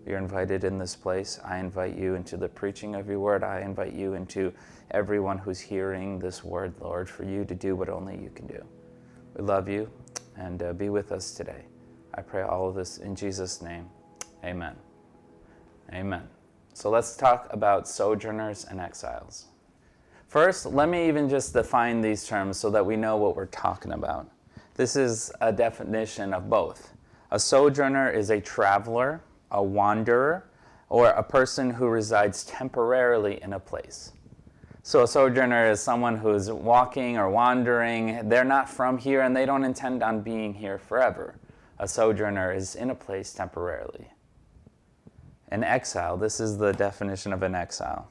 you're 0.06 0.18
invited 0.18 0.64
in 0.64 0.78
this 0.78 0.96
place. 0.96 1.40
I 1.44 1.60
invite 1.60 1.96
you 1.96 2.16
into 2.16 2.38
the 2.38 2.48
preaching 2.48 2.96
of 2.96 3.08
your 3.08 3.20
word. 3.20 3.44
I 3.44 3.62
invite 3.62 3.94
you 3.94 4.14
into 4.14 4.54
everyone 4.92 5.38
who's 5.38 5.60
hearing 5.60 6.20
this 6.20 6.44
word, 6.44 6.74
Lord, 6.80 7.10
for 7.10 7.24
you 7.24 7.46
to 7.46 7.56
do 7.56 7.76
what 7.76 7.90
only 7.90 8.18
you 8.18 8.30
can 8.34 8.48
do. 8.48 8.64
We 9.36 9.44
love 9.44 9.70
you 9.70 9.90
and 10.36 10.64
uh, 10.64 10.74
be 10.74 10.90
with 10.90 11.12
us 11.12 11.32
today. 11.32 11.66
I 12.14 12.22
pray 12.22 12.42
all 12.42 12.68
of 12.68 12.76
this 12.76 12.98
in 12.98 13.16
Jesus' 13.16 13.62
name. 13.62 13.88
Amen. 14.44 14.76
Amen. 15.94 16.28
So 16.74 16.90
let's 16.90 17.16
talk 17.16 17.48
about 17.52 17.88
sojourners 17.88 18.66
and 18.66 18.80
exiles. 18.80 19.46
First, 20.28 20.66
let 20.66 20.90
me 20.90 21.08
even 21.08 21.28
just 21.28 21.54
define 21.54 22.02
these 22.02 22.28
terms 22.28 22.58
so 22.58 22.70
that 22.70 22.86
we 22.86 22.96
know 22.96 23.18
what 23.18 23.36
we're 23.36 23.48
talking 23.48 23.92
about. 23.92 24.30
This 24.76 24.96
is 24.96 25.32
a 25.42 25.52
definition 25.52 26.34
of 26.34 26.50
both. 26.50 26.94
A 27.32 27.40
sojourner 27.40 28.10
is 28.12 28.30
a 28.30 28.40
traveler 28.40 29.22
a 29.52 29.64
wanderer, 29.64 30.46
or 30.90 31.08
a 31.08 31.24
person 31.24 31.72
who 31.72 31.88
resides 31.88 32.44
temporarily 32.44 33.42
in 33.42 33.54
a 33.54 33.60
place. 33.60 34.12
So, 34.82 35.04
a 35.04 35.08
sojourner 35.08 35.70
is 35.70 35.80
someone 35.80 36.18
who's 36.18 36.52
walking 36.52 37.18
or 37.18 37.30
wandering. 37.30 38.28
They're 38.28 38.44
not 38.44 38.70
from 38.70 38.98
here 38.98 39.22
and 39.22 39.36
they 39.36 39.46
don't 39.46 39.64
intend 39.64 40.02
on 40.02 40.22
being 40.22 40.54
here 40.54 40.80
forever. 40.80 41.36
A 41.78 41.88
sojourner 41.88 42.52
is 42.54 42.76
in 42.76 42.90
a 42.90 42.96
place 42.96 43.34
temporarily. 43.34 44.08
An 45.50 45.64
exile, 45.64 46.18
this 46.18 46.40
is 46.40 46.58
the 46.58 46.74
definition 46.74 47.34
of 47.34 47.44
an 47.44 47.56
exile. 47.56 48.10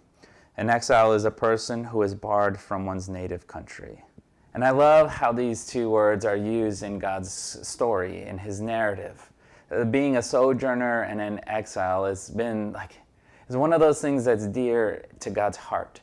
An 0.57 0.69
exile 0.71 1.13
is 1.13 1.25
a 1.25 1.31
person 1.31 1.85
who 1.85 2.03
is 2.03 2.15
barred 2.15 2.59
from 2.59 2.85
one's 2.85 3.09
native 3.09 3.47
country. 3.47 4.03
And 4.55 4.65
I 4.65 4.71
love 4.71 5.09
how 5.09 5.33
these 5.33 5.67
two 5.67 5.89
words 5.89 6.25
are 6.25 6.37
used 6.37 6.83
in 6.83 6.99
God's 6.99 7.31
story, 7.31 8.23
in 8.23 8.39
his 8.39 8.61
narrative. 8.61 9.31
Being 9.91 10.17
a 10.17 10.23
sojourner 10.23 11.03
and 11.03 11.21
an 11.21 11.41
exile 11.47 12.07
has 12.07 12.31
been 12.31 12.73
like 12.73 12.93
it's 13.49 13.57
one 13.57 13.73
of 13.73 13.81
those 13.81 14.01
things 14.03 14.27
that's 14.27 14.47
dear 14.47 15.07
to 15.21 15.31
God's 15.31 15.57
heart. 15.57 16.03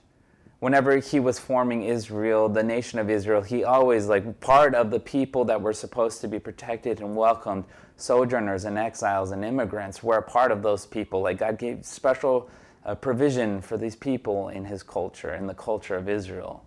Whenever 0.60 0.98
he 0.98 1.19
was 1.19 1.38
forming 1.38 1.84
Israel, 1.84 2.50
the 2.50 2.63
nation 2.63 2.98
of 2.98 3.07
Israel, 3.07 3.43
he 3.43 3.63
always 3.63 4.07
like 4.07 4.39
part 4.39 4.74
of 4.74 4.89
the 4.89 5.00
people 5.00 5.45
that 5.45 5.62
were 5.62 5.74
supposed 5.74 6.22
to 6.22 6.27
be 6.27 6.39
protected 6.39 7.01
and 7.01 7.15
welcomed, 7.15 7.65
sojourners 7.98 8.65
and 8.65 8.79
exiles 8.79 9.29
and 9.29 9.45
immigrants 9.45 10.01
were 10.01 10.17
a 10.17 10.24
part 10.24 10.51
of 10.51 10.63
those 10.63 10.88
people. 10.88 11.22
Like 11.22 11.38
God 11.38 11.60
gave 11.60 11.86
special 11.86 12.50
uh, 12.84 12.95
provision 12.95 13.62
for 13.62 13.77
these 13.77 13.95
people 13.95 14.50
in 14.50 14.65
his 14.65 14.81
culture, 14.81 15.36
in 15.36 15.45
the 15.45 15.53
culture 15.53 15.95
of 15.95 16.10
Israel. 16.10 16.64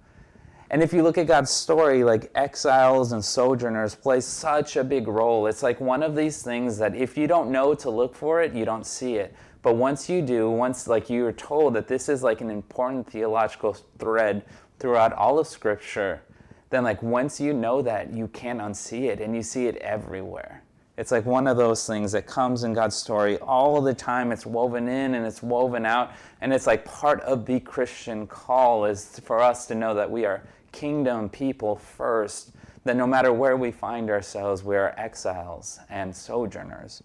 And 0.71 0.83
if 0.83 0.93
you 0.93 1.03
look 1.03 1.17
at 1.17 1.27
God's 1.27 1.51
story, 1.51 2.05
like 2.05 2.31
exiles 2.35 3.13
and 3.13 3.25
sojourners 3.25 3.95
play 3.95 4.21
such 4.21 4.77
a 4.77 4.85
big 4.85 5.09
role. 5.09 5.47
It's 5.47 5.63
like 5.63 5.81
one 5.81 6.03
of 6.03 6.15
these 6.15 6.43
things 6.43 6.77
that 6.77 6.95
if 6.95 7.17
you 7.17 7.27
don't 7.27 7.51
know 7.51 7.75
to 7.75 7.89
look 7.89 8.15
for 8.15 8.43
it, 8.43 8.53
you 8.53 8.67
don't 8.67 8.87
see 8.87 9.15
it. 9.15 9.35
But 9.63 9.77
once 9.77 10.11
you 10.11 10.21
do, 10.21 10.51
once 10.51 10.87
like 10.87 11.09
you're 11.09 11.33
told 11.33 11.75
that 11.75 11.89
this 11.89 12.09
is 12.11 12.23
like 12.23 12.43
an 12.43 12.51
important 12.51 13.11
theological 13.11 13.77
thread 13.99 14.45
throughout 14.79 15.15
all 15.15 15.39
of 15.39 15.47
Scripture, 15.47 16.23
then 16.69 16.85
like 16.85 17.03
once 17.03 17.41
you 17.41 17.55
know 17.55 17.81
that, 17.81 18.13
you 18.13 18.29
can't 18.29 18.61
unsee 18.61 19.05
it 19.05 19.21
and 19.21 19.35
you 19.35 19.43
see 19.43 19.69
it 19.69 19.77
everywhere. 19.77 20.63
It's 20.99 21.13
like 21.13 21.25
one 21.25 21.47
of 21.47 21.57
those 21.57 21.87
things 21.87 22.13
that 22.13 22.27
comes 22.27 22.65
in 22.65 22.75
God's 22.75 22.97
story 22.97 23.39
all 23.39 23.81
the 23.81 23.95
time. 23.95 24.33
It's 24.33 24.45
woven 24.45 24.89
in 24.89 25.15
and 25.15 25.25
it's 25.25 25.43
woven 25.43 25.87
out. 25.87 26.13
And 26.41 26.53
it's 26.53 26.67
like 26.67 26.85
part 26.85 27.21
of 27.21 27.47
the 27.47 27.61
Christian 27.61 28.27
call 28.27 28.85
is 28.85 29.21
for 29.21 29.41
us 29.41 29.65
to 29.67 29.77
know 29.77 29.95
that 29.95 30.11
we 30.11 30.25
are 30.27 30.43
kingdom 30.73 31.29
people 31.29 31.77
first, 31.77 32.53
that 32.85 32.97
no 32.97 33.07
matter 33.07 33.33
where 33.33 33.57
we 33.57 33.71
find 33.71 34.11
ourselves, 34.11 34.63
we 34.63 34.77
are 34.77 34.95
exiles 34.97 35.79
and 35.91 36.15
sojourners. 36.15 37.03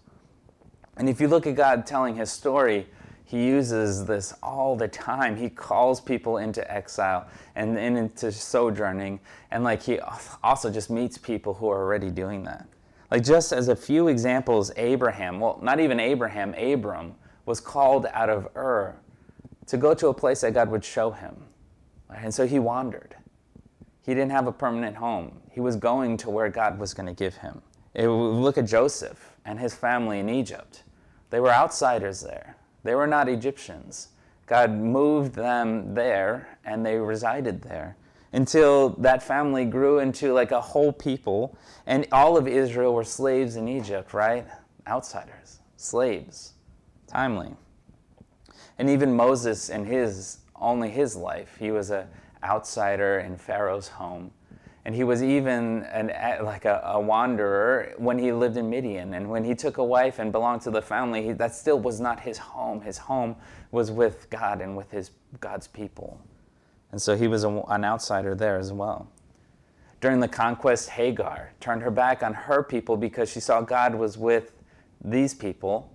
And 0.96 1.08
if 1.08 1.20
you 1.20 1.28
look 1.28 1.46
at 1.46 1.56
God 1.56 1.86
telling 1.86 2.16
his 2.16 2.30
story, 2.30 2.86
he 3.24 3.46
uses 3.46 4.06
this 4.06 4.34
all 4.42 4.76
the 4.76 4.86
time. 4.86 5.36
He 5.36 5.48
calls 5.48 6.00
people 6.00 6.38
into 6.38 6.70
exile 6.72 7.26
and, 7.56 7.76
into 7.78 8.30
sojourning. 8.30 9.18
And 9.50 9.64
like 9.64 9.82
he 9.82 9.98
also 10.42 10.70
just 10.70 10.90
meets 10.90 11.18
people 11.18 11.54
who 11.54 11.68
are 11.68 11.82
already 11.82 12.10
doing 12.10 12.44
that. 12.44 12.66
Like 13.10 13.24
just 13.24 13.52
as 13.52 13.68
a 13.68 13.76
few 13.76 14.08
examples, 14.08 14.70
Abraham, 14.76 15.40
well, 15.40 15.58
not 15.62 15.80
even 15.80 15.98
Abraham, 16.00 16.54
Abram 16.54 17.14
was 17.46 17.60
called 17.60 18.06
out 18.12 18.30
of 18.30 18.48
Ur 18.56 18.94
to 19.66 19.76
go 19.76 19.94
to 19.94 20.08
a 20.08 20.14
place 20.14 20.42
that 20.42 20.54
God 20.54 20.70
would 20.70 20.84
show 20.84 21.10
him. 21.10 21.36
And 22.14 22.32
so 22.32 22.46
he 22.46 22.58
wandered. 22.58 23.16
He 24.04 24.12
didn't 24.12 24.32
have 24.32 24.46
a 24.46 24.52
permanent 24.52 24.96
home. 24.96 25.40
He 25.50 25.60
was 25.60 25.76
going 25.76 26.16
to 26.18 26.30
where 26.30 26.50
God 26.50 26.78
was 26.78 26.92
going 26.92 27.06
to 27.06 27.14
give 27.14 27.36
him. 27.36 27.62
It, 27.94 28.08
look 28.08 28.58
at 28.58 28.66
Joseph 28.66 29.34
and 29.44 29.58
his 29.58 29.74
family 29.74 30.18
in 30.18 30.28
Egypt. 30.28 30.82
They 31.30 31.40
were 31.40 31.50
outsiders 31.50 32.20
there. 32.20 32.56
They 32.82 32.94
were 32.94 33.06
not 33.06 33.28
Egyptians. 33.28 34.08
God 34.46 34.72
moved 34.72 35.34
them 35.34 35.94
there 35.94 36.58
and 36.64 36.84
they 36.84 36.96
resided 36.96 37.62
there 37.62 37.96
until 38.32 38.90
that 38.90 39.22
family 39.22 39.64
grew 39.64 40.00
into 40.00 40.32
like 40.32 40.50
a 40.50 40.60
whole 40.60 40.92
people 40.92 41.56
and 41.86 42.06
all 42.12 42.36
of 42.36 42.46
Israel 42.46 42.92
were 42.92 43.04
slaves 43.04 43.56
in 43.56 43.68
Egypt, 43.68 44.12
right? 44.12 44.46
Outsiders, 44.86 45.60
slaves. 45.76 46.52
Timely. 47.06 47.54
And 48.78 48.90
even 48.90 49.14
Moses 49.14 49.70
in 49.70 49.84
his 49.86 50.38
only 50.56 50.90
his 50.90 51.16
life, 51.16 51.56
he 51.58 51.70
was 51.70 51.90
a 51.90 52.08
outsider 52.44 53.18
in 53.20 53.36
Pharaoh's 53.36 53.88
home. 53.88 54.30
And 54.84 54.94
he 54.94 55.02
was 55.02 55.22
even 55.22 55.84
an, 55.84 56.12
like 56.44 56.66
a, 56.66 56.82
a, 56.84 57.00
wanderer 57.00 57.94
when 57.96 58.18
he 58.18 58.32
lived 58.32 58.58
in 58.58 58.68
Midian. 58.68 59.14
And 59.14 59.30
when 59.30 59.42
he 59.42 59.54
took 59.54 59.78
a 59.78 59.84
wife 59.84 60.18
and 60.18 60.30
belonged 60.30 60.60
to 60.62 60.70
the 60.70 60.82
family, 60.82 61.24
he, 61.24 61.32
that 61.32 61.54
still 61.54 61.80
was 61.80 62.00
not 62.00 62.20
his 62.20 62.36
home. 62.36 62.82
His 62.82 62.98
home 62.98 63.36
was 63.70 63.90
with 63.90 64.28
God 64.28 64.60
and 64.60 64.76
with 64.76 64.90
his, 64.90 65.10
God's 65.40 65.66
people. 65.66 66.20
And 66.92 67.00
so 67.00 67.16
he 67.16 67.28
was 67.28 67.44
a, 67.44 67.62
an 67.68 67.82
outsider 67.82 68.34
there 68.34 68.58
as 68.58 68.72
well. 68.72 69.08
During 70.02 70.20
the 70.20 70.28
conquest, 70.28 70.90
Hagar 70.90 71.52
turned 71.60 71.80
her 71.80 71.90
back 71.90 72.22
on 72.22 72.34
her 72.34 72.62
people 72.62 72.98
because 72.98 73.30
she 73.30 73.40
saw 73.40 73.62
God 73.62 73.94
was 73.94 74.18
with 74.18 74.52
these 75.02 75.32
people. 75.32 75.90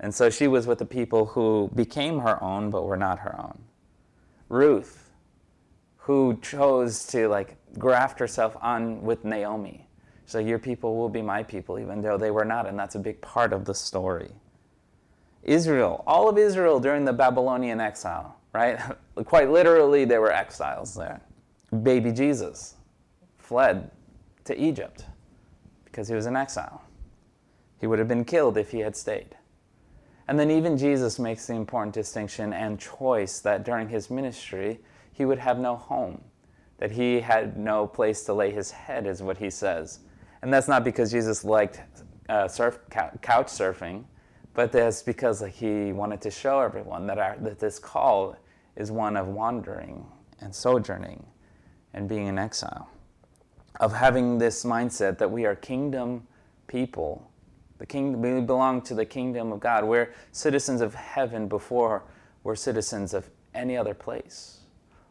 And 0.00 0.14
so 0.14 0.30
she 0.30 0.48
was 0.48 0.66
with 0.66 0.78
the 0.78 0.86
people 0.86 1.26
who 1.26 1.70
became 1.74 2.20
her 2.20 2.42
own 2.42 2.70
but 2.70 2.84
were 2.84 2.96
not 2.96 3.18
her 3.18 3.38
own. 3.38 3.58
Ruth 4.48 5.07
who 6.08 6.38
chose 6.40 7.04
to 7.04 7.28
like 7.28 7.58
graft 7.78 8.18
herself 8.18 8.56
on 8.62 9.02
with 9.02 9.26
Naomi. 9.26 9.86
Like, 10.32 10.46
Your 10.46 10.58
people 10.58 10.96
will 10.96 11.10
be 11.10 11.20
my 11.20 11.42
people, 11.42 11.78
even 11.78 12.00
though 12.00 12.16
they 12.16 12.30
were 12.30 12.46
not, 12.46 12.66
and 12.66 12.78
that's 12.78 12.94
a 12.94 12.98
big 12.98 13.20
part 13.20 13.52
of 13.52 13.66
the 13.66 13.74
story. 13.74 14.30
Israel, 15.42 16.02
all 16.06 16.26
of 16.30 16.38
Israel 16.38 16.80
during 16.80 17.04
the 17.04 17.12
Babylonian 17.12 17.78
exile, 17.78 18.36
right? 18.54 18.80
Quite 19.26 19.50
literally, 19.50 20.06
there 20.06 20.22
were 20.22 20.32
exiles 20.32 20.94
there. 20.94 21.20
Baby 21.82 22.10
Jesus 22.12 22.76
fled 23.36 23.90
to 24.44 24.58
Egypt 24.58 25.04
because 25.84 26.08
he 26.08 26.14
was 26.14 26.24
in 26.24 26.36
exile. 26.36 26.82
He 27.82 27.86
would 27.86 27.98
have 27.98 28.08
been 28.08 28.24
killed 28.24 28.56
if 28.56 28.70
he 28.70 28.78
had 28.78 28.96
stayed. 28.96 29.36
And 30.26 30.38
then 30.38 30.50
even 30.50 30.78
Jesus 30.78 31.18
makes 31.18 31.46
the 31.46 31.52
important 31.52 31.92
distinction 31.92 32.54
and 32.54 32.80
choice 32.80 33.40
that 33.40 33.66
during 33.66 33.90
his 33.90 34.08
ministry, 34.08 34.80
he 35.18 35.24
would 35.24 35.40
have 35.40 35.58
no 35.58 35.74
home, 35.74 36.22
that 36.78 36.92
he 36.92 37.20
had 37.20 37.58
no 37.58 37.88
place 37.88 38.22
to 38.22 38.32
lay 38.32 38.52
his 38.52 38.70
head, 38.70 39.04
is 39.04 39.20
what 39.20 39.36
he 39.36 39.50
says. 39.50 39.98
And 40.42 40.52
that's 40.52 40.68
not 40.68 40.84
because 40.84 41.10
Jesus 41.10 41.44
liked 41.44 41.82
uh, 42.28 42.46
surf, 42.46 42.78
couch 42.88 43.48
surfing, 43.48 44.04
but 44.54 44.70
that's 44.70 45.02
because 45.02 45.42
like 45.42 45.54
he 45.54 45.92
wanted 45.92 46.20
to 46.20 46.30
show 46.30 46.60
everyone 46.60 47.08
that 47.08 47.18
our, 47.18 47.36
that 47.40 47.58
this 47.58 47.80
call 47.80 48.36
is 48.76 48.92
one 48.92 49.16
of 49.16 49.26
wandering 49.26 50.06
and 50.40 50.54
sojourning 50.54 51.26
and 51.94 52.08
being 52.08 52.28
in 52.28 52.38
exile, 52.38 52.88
of 53.80 53.92
having 53.92 54.38
this 54.38 54.64
mindset 54.64 55.18
that 55.18 55.28
we 55.28 55.46
are 55.46 55.56
kingdom 55.56 56.24
people. 56.68 57.28
The 57.78 57.86
kingdom, 57.86 58.22
we 58.22 58.40
belong 58.40 58.82
to 58.82 58.94
the 58.94 59.04
kingdom 59.04 59.50
of 59.50 59.58
God. 59.58 59.82
We're 59.82 60.14
citizens 60.30 60.80
of 60.80 60.94
heaven 60.94 61.48
before 61.48 62.04
we're 62.44 62.54
citizens 62.54 63.14
of 63.14 63.28
any 63.52 63.76
other 63.76 63.94
place 63.94 64.57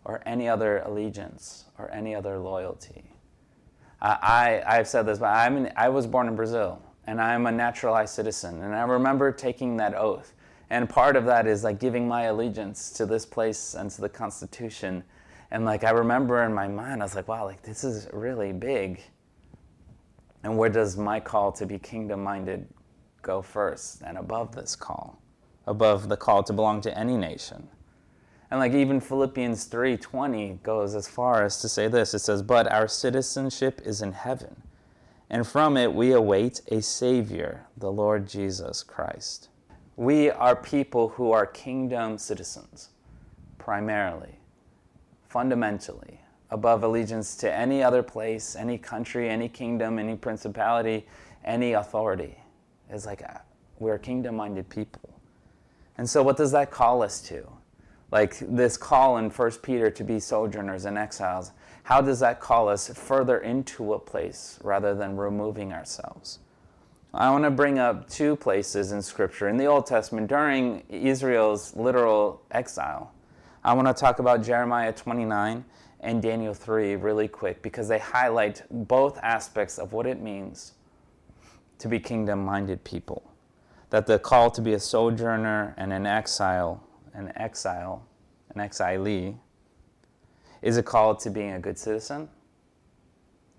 or 0.08 0.24
any 0.26 0.48
other 0.48 0.80
allegiance 0.86 1.66
or 1.78 1.92
any 1.92 2.16
other 2.16 2.40
loyalty. 2.40 3.04
I, 4.02 4.64
I, 4.66 4.76
have 4.76 4.88
said 4.88 5.06
this, 5.06 5.20
but 5.20 5.26
I'm 5.26 5.58
in, 5.58 5.74
I 5.76 5.90
was 5.90 6.08
born 6.08 6.28
in 6.28 6.36
Brazil 6.36 6.82
and 7.08 7.20
I'm 7.20 7.46
a 7.46 7.52
naturalized 7.52 8.14
citizen. 8.14 8.62
And 8.64 8.74
I 8.74 8.84
remember 8.84 9.32
taking 9.32 9.76
that 9.78 9.96
oath. 9.96 10.34
And 10.70 10.90
part 10.90 11.18
of 11.18 11.26
that 11.26 11.46
is 11.46 11.64
like 11.64 11.80
giving 11.80 12.08
my 12.08 12.24
allegiance 12.24 12.92
to 12.92 13.06
this 13.06 13.26
place 13.26 13.74
and 13.74 13.92
to 13.92 14.02
the 14.02 14.10
Constitution. 14.10 15.04
And 15.52 15.66
like 15.66 15.84
I 15.84 15.90
remember 15.90 16.44
in 16.44 16.54
my 16.54 16.68
mind, 16.70 17.02
I 17.02 17.06
was 17.06 17.16
like, 17.16 17.28
wow, 17.28 17.44
like 17.44 17.62
this 17.64 17.84
is 17.84 18.08
really 18.14 18.54
big. 18.54 19.02
And 20.44 20.58
where 20.58 20.70
does 20.70 20.96
my 20.96 21.20
call 21.20 21.52
to 21.54 21.66
be 21.66 21.80
kingdom 21.80 22.24
minded 22.24 22.66
go 23.24 23.42
first 23.42 24.04
and 24.04 24.18
above 24.18 24.56
this 24.56 24.76
call? 24.76 25.22
Above 25.66 26.08
the 26.08 26.18
call 26.18 26.44
to 26.44 26.54
belong 26.54 26.80
to 26.82 26.98
any 26.98 27.18
nation. 27.18 27.68
And 28.50 28.60
like 28.60 28.74
even 28.74 29.00
Philippians 29.00 29.66
3:20 29.66 30.60
goes 30.64 30.96
as 30.96 31.08
far 31.08 31.44
as 31.44 31.60
to 31.62 31.70
say 31.70 31.88
this. 31.88 32.14
It 32.14 32.20
says, 32.20 32.42
"But 32.42 32.72
our 32.72 32.88
citizenship 32.88 33.82
is 33.84 34.02
in 34.02 34.14
heaven, 34.14 34.64
and 35.30 35.46
from 35.46 35.76
it 35.76 35.94
we 35.94 36.14
await 36.14 36.62
a 36.70 36.82
savior, 36.82 37.66
the 37.76 37.92
Lord 37.92 38.28
Jesus 38.28 38.84
Christ." 38.84 39.50
We 39.98 40.30
are 40.30 40.56
people 40.56 41.10
who 41.10 41.32
are 41.32 41.46
kingdom 41.46 42.18
citizens 42.18 42.90
primarily, 43.58 44.40
fundamentally, 45.28 46.22
above 46.50 46.84
allegiance 46.84 47.36
to 47.38 47.52
any 47.52 47.84
other 47.84 48.04
place, 48.04 48.56
any 48.56 48.78
country, 48.78 49.28
any 49.30 49.50
kingdom, 49.50 50.00
any 50.00 50.16
principality, 50.16 51.06
any 51.44 51.74
authority. 51.74 52.38
It's 52.90 53.06
like 53.06 53.24
uh, 53.24 53.40
we're 53.80 53.98
kingdom 53.98 54.38
minded 54.38 54.70
people. 54.70 55.10
And 55.98 56.10
so, 56.10 56.24
what 56.24 56.38
does 56.38 56.52
that 56.52 56.72
call 56.72 57.02
us 57.02 57.20
to? 57.24 57.46
Like 58.12 58.38
this 58.40 58.78
call 58.78 59.18
in 59.18 59.30
First 59.30 59.62
Peter 59.62 59.90
to 59.92 60.04
be 60.04 60.20
sojourners 60.20 60.86
and 60.86 60.98
exiles, 60.98 61.52
how 61.84 62.02
does 62.02 62.20
that 62.20 62.40
call 62.40 62.70
us 62.70 62.90
further 62.90 63.40
into 63.40 63.94
a 63.94 64.00
place 64.00 64.60
rather 64.64 64.94
than 64.96 65.18
removing 65.18 65.74
ourselves? 65.74 66.40
I 67.14 67.32
want 67.32 67.46
to 67.46 67.52
bring 67.52 67.80
up 67.80 68.10
two 68.10 68.36
places 68.36 68.92
in 68.92 69.02
Scripture 69.02 69.48
in 69.48 69.58
the 69.58 69.66
Old 69.66 69.86
Testament 69.86 70.28
during 70.28 70.84
Israel's 70.90 71.76
literal 71.76 72.42
exile. 72.52 73.12
I 73.64 73.74
want 73.74 73.88
to 73.88 73.94
talk 73.94 74.20
about 74.20 74.44
Jeremiah 74.44 74.94
29 74.94 75.66
and 76.02 76.22
Daniel 76.22 76.54
3 76.54 76.96
really 76.98 77.28
quick 77.28 77.62
because 77.62 77.88
they 77.88 78.00
highlight 78.00 78.64
both 78.70 79.18
aspects 79.24 79.80
of 79.80 79.94
what 79.94 80.06
it 80.06 80.22
means 80.22 80.74
to 81.80 81.88
be 81.88 82.00
kingdom 82.00 82.46
minded 82.46 82.84
people. 82.84 83.24
That 83.90 84.06
the 84.06 84.20
call 84.20 84.52
to 84.52 84.62
be 84.62 84.74
a 84.74 84.80
sojourner 84.80 85.74
and 85.78 85.94
an 85.94 86.06
exile 86.06 86.84
an 87.18 87.34
exile, 87.36 88.06
an 88.56 88.62
exilee, 88.62 89.36
is 90.62 90.78
a 90.78 90.84
call 90.84 91.16
to 91.16 91.30
being 91.30 91.52
a 91.52 91.60
good 91.60 91.78
citizen 91.78 92.30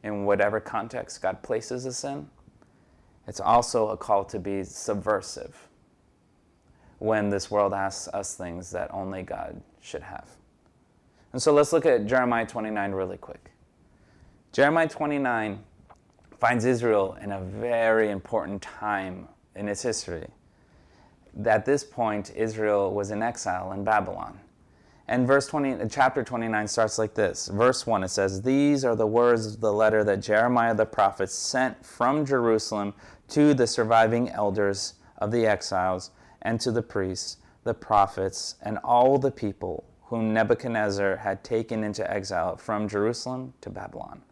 in 0.02 0.24
whatever 0.24 0.60
context 0.60 1.20
God 1.20 1.42
places 1.42 1.86
us 1.86 2.04
in. 2.04 2.28
It's 3.26 3.40
also 3.40 3.88
a 3.88 3.96
call 3.96 4.24
to 4.26 4.38
be 4.38 4.64
subversive 4.64 5.68
when 6.98 7.28
this 7.28 7.50
world 7.50 7.74
asks 7.74 8.08
us 8.14 8.34
things 8.34 8.70
that 8.70 8.92
only 8.92 9.22
God 9.22 9.60
should 9.80 10.02
have. 10.02 10.28
And 11.32 11.42
so 11.42 11.52
let's 11.52 11.72
look 11.72 11.84
at 11.84 12.06
Jeremiah 12.06 12.46
29 12.46 12.92
really 12.92 13.18
quick. 13.18 13.50
Jeremiah 14.52 14.88
29 14.88 15.62
finds 16.38 16.64
Israel 16.64 17.18
in 17.20 17.32
a 17.32 17.40
very 17.40 18.10
important 18.10 18.62
time 18.62 19.28
in 19.54 19.68
its 19.68 19.82
history 19.82 20.28
at 21.46 21.64
this 21.64 21.84
point, 21.84 22.32
Israel 22.34 22.92
was 22.92 23.10
in 23.10 23.22
exile 23.22 23.72
in 23.72 23.84
Babylon. 23.84 24.38
And 25.06 25.26
verse 25.26 25.46
20, 25.46 25.88
chapter 25.88 26.22
29 26.22 26.68
starts 26.68 26.98
like 26.98 27.14
this. 27.14 27.48
Verse 27.48 27.86
1, 27.86 28.04
it 28.04 28.08
says, 28.08 28.42
These 28.42 28.84
are 28.84 28.94
the 28.94 29.06
words 29.06 29.46
of 29.46 29.60
the 29.60 29.72
letter 29.72 30.04
that 30.04 30.20
Jeremiah 30.20 30.74
the 30.74 30.84
prophet 30.84 31.30
sent 31.30 31.84
from 31.84 32.26
Jerusalem 32.26 32.92
to 33.28 33.54
the 33.54 33.66
surviving 33.66 34.28
elders 34.28 34.94
of 35.16 35.30
the 35.30 35.46
exiles 35.46 36.10
and 36.42 36.60
to 36.60 36.70
the 36.70 36.82
priests, 36.82 37.38
the 37.64 37.72
prophets, 37.72 38.56
and 38.62 38.78
all 38.84 39.18
the 39.18 39.30
people 39.30 39.84
whom 40.04 40.32
Nebuchadnezzar 40.34 41.16
had 41.16 41.42
taken 41.42 41.82
into 41.84 42.08
exile 42.10 42.56
from 42.56 42.88
Jerusalem 42.88 43.54
to 43.62 43.70
Babylon. 43.70 44.22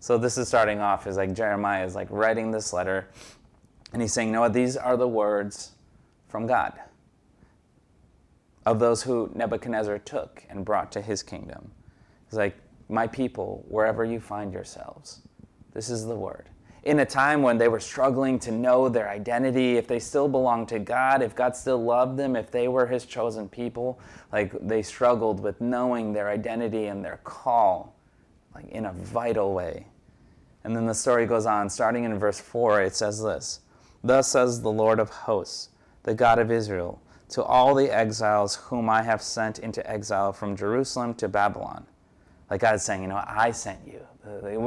So 0.00 0.18
this 0.18 0.36
is 0.36 0.48
starting 0.48 0.80
off 0.80 1.06
as 1.06 1.16
like 1.16 1.32
Jeremiah 1.32 1.84
is 1.84 1.94
like 1.94 2.08
writing 2.10 2.50
this 2.50 2.72
letter, 2.72 3.08
and 3.92 4.02
he's 4.02 4.12
saying, 4.12 4.32
No, 4.32 4.48
these 4.48 4.76
are 4.76 4.96
the 4.96 5.08
words 5.08 5.72
from 6.32 6.46
God 6.46 6.72
of 8.64 8.78
those 8.78 9.02
who 9.02 9.30
Nebuchadnezzar 9.34 9.98
took 9.98 10.44
and 10.48 10.64
brought 10.64 10.90
to 10.92 11.02
his 11.02 11.22
kingdom. 11.22 11.72
It's 12.26 12.36
like, 12.36 12.56
my 12.88 13.06
people, 13.06 13.66
wherever 13.68 14.02
you 14.02 14.18
find 14.18 14.50
yourselves, 14.50 15.20
this 15.74 15.90
is 15.90 16.06
the 16.06 16.14
word. 16.14 16.48
In 16.84 17.00
a 17.00 17.06
time 17.06 17.42
when 17.42 17.58
they 17.58 17.68
were 17.68 17.80
struggling 17.80 18.38
to 18.40 18.50
know 18.50 18.88
their 18.88 19.10
identity, 19.10 19.76
if 19.76 19.86
they 19.86 19.98
still 19.98 20.26
belonged 20.26 20.68
to 20.68 20.78
God, 20.78 21.22
if 21.22 21.34
God 21.34 21.54
still 21.54 21.82
loved 21.82 22.18
them, 22.18 22.34
if 22.34 22.50
they 22.50 22.66
were 22.66 22.86
his 22.86 23.04
chosen 23.04 23.46
people, 23.46 24.00
like 24.32 24.52
they 24.66 24.80
struggled 24.80 25.38
with 25.38 25.60
knowing 25.60 26.14
their 26.14 26.30
identity 26.30 26.86
and 26.86 27.04
their 27.04 27.20
call, 27.24 27.94
like 28.54 28.68
in 28.70 28.86
a 28.86 28.92
vital 28.92 29.52
way. 29.52 29.86
And 30.64 30.74
then 30.74 30.86
the 30.86 30.94
story 30.94 31.26
goes 31.26 31.44
on, 31.44 31.68
starting 31.68 32.04
in 32.04 32.18
verse 32.18 32.40
4, 32.40 32.82
it 32.82 32.96
says 32.96 33.22
this 33.22 33.60
Thus 34.02 34.28
says 34.28 34.62
the 34.62 34.72
Lord 34.72 34.98
of 34.98 35.10
hosts 35.10 35.68
the 36.04 36.14
God 36.14 36.38
of 36.38 36.50
Israel, 36.50 37.00
to 37.30 37.42
all 37.42 37.74
the 37.74 37.90
exiles 37.90 38.56
whom 38.56 38.90
I 38.90 39.02
have 39.02 39.22
sent 39.22 39.58
into 39.58 39.88
exile 39.90 40.32
from 40.32 40.56
Jerusalem 40.56 41.14
to 41.14 41.28
Babylon. 41.28 41.86
Like 42.50 42.60
God 42.60 42.74
is 42.74 42.82
saying, 42.82 43.02
you 43.02 43.08
know, 43.08 43.22
I 43.26 43.52
sent 43.52 43.80
you. 43.86 44.06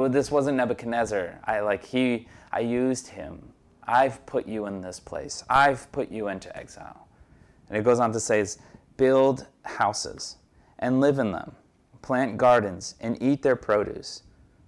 This 0.08 0.30
wasn't 0.30 0.56
Nebuchadnezzar. 0.56 1.38
I 1.44 1.60
like 1.60 1.84
he. 1.84 2.26
I 2.50 2.60
used 2.60 3.06
him. 3.06 3.52
I've 3.84 4.24
put 4.26 4.46
you 4.48 4.66
in 4.66 4.80
this 4.80 4.98
place. 4.98 5.44
I've 5.48 5.90
put 5.92 6.10
you 6.10 6.28
into 6.28 6.54
exile. 6.56 7.06
And 7.68 7.78
it 7.78 7.84
goes 7.84 8.00
on 8.00 8.12
to 8.12 8.20
say, 8.20 8.44
build 8.96 9.46
houses 9.64 10.36
and 10.78 11.00
live 11.00 11.18
in 11.18 11.30
them, 11.30 11.54
plant 12.02 12.36
gardens 12.36 12.96
and 13.00 13.20
eat 13.22 13.42
their 13.42 13.56
produce. 13.56 14.22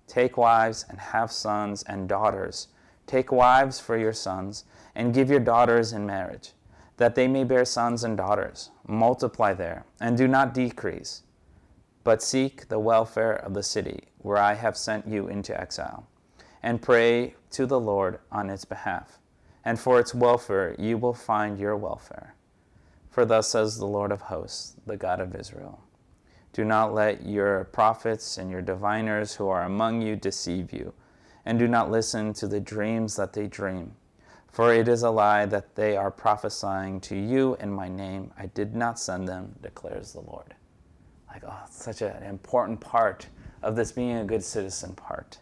Take 0.06 0.36
wives 0.36 0.84
and 0.88 1.00
have 1.00 1.32
sons 1.32 1.82
and 1.82 2.08
daughters. 2.08 2.68
Take 3.06 3.32
wives 3.32 3.80
for 3.80 3.96
your 3.98 4.12
sons 4.12 4.64
and 4.94 5.12
give 5.12 5.30
your 5.30 5.40
daughters 5.40 5.92
in 5.92 6.06
marriage 6.06 6.52
that 6.98 7.14
they 7.14 7.26
may 7.26 7.44
bear 7.44 7.64
sons 7.64 8.04
and 8.04 8.16
daughters. 8.16 8.70
Multiply 8.86 9.54
there, 9.54 9.84
and 10.00 10.18
do 10.18 10.28
not 10.28 10.52
decrease, 10.52 11.22
but 12.04 12.22
seek 12.22 12.68
the 12.68 12.78
welfare 12.78 13.32
of 13.32 13.54
the 13.54 13.62
city 13.62 14.08
where 14.18 14.36
I 14.36 14.54
have 14.54 14.76
sent 14.76 15.06
you 15.06 15.28
into 15.28 15.58
exile, 15.58 16.06
and 16.62 16.82
pray 16.82 17.34
to 17.52 17.66
the 17.66 17.80
Lord 17.80 18.18
on 18.30 18.50
its 18.50 18.64
behalf. 18.64 19.18
And 19.64 19.78
for 19.78 20.00
its 20.00 20.14
welfare 20.14 20.74
you 20.78 20.98
will 20.98 21.14
find 21.14 21.58
your 21.58 21.76
welfare. 21.76 22.34
For 23.10 23.24
thus 23.24 23.48
says 23.48 23.78
the 23.78 23.86
Lord 23.86 24.12
of 24.12 24.22
hosts, 24.22 24.74
the 24.86 24.96
God 24.96 25.20
of 25.20 25.34
Israel 25.34 25.80
Do 26.52 26.64
not 26.64 26.94
let 26.94 27.24
your 27.24 27.64
prophets 27.64 28.38
and 28.38 28.50
your 28.50 28.62
diviners 28.62 29.34
who 29.34 29.48
are 29.48 29.62
among 29.62 30.02
you 30.02 30.16
deceive 30.16 30.72
you, 30.72 30.94
and 31.44 31.58
do 31.58 31.68
not 31.68 31.90
listen 31.90 32.32
to 32.34 32.48
the 32.48 32.60
dreams 32.60 33.14
that 33.16 33.34
they 33.34 33.46
dream 33.46 33.94
for 34.50 34.72
it 34.72 34.88
is 34.88 35.02
a 35.02 35.10
lie 35.10 35.46
that 35.46 35.74
they 35.74 35.96
are 35.96 36.10
prophesying 36.10 37.00
to 37.02 37.16
you 37.16 37.56
in 37.60 37.70
my 37.70 37.88
name. 37.88 38.32
I 38.38 38.46
did 38.46 38.74
not 38.74 38.98
send 38.98 39.28
them, 39.28 39.54
declares 39.62 40.12
the 40.12 40.20
Lord. 40.20 40.54
Like, 41.28 41.44
oh, 41.46 41.60
such 41.70 42.02
an 42.02 42.22
important 42.22 42.80
part 42.80 43.26
of 43.62 43.76
this 43.76 43.92
being 43.92 44.16
a 44.16 44.24
good 44.24 44.42
citizen 44.42 44.94
part. 44.94 45.38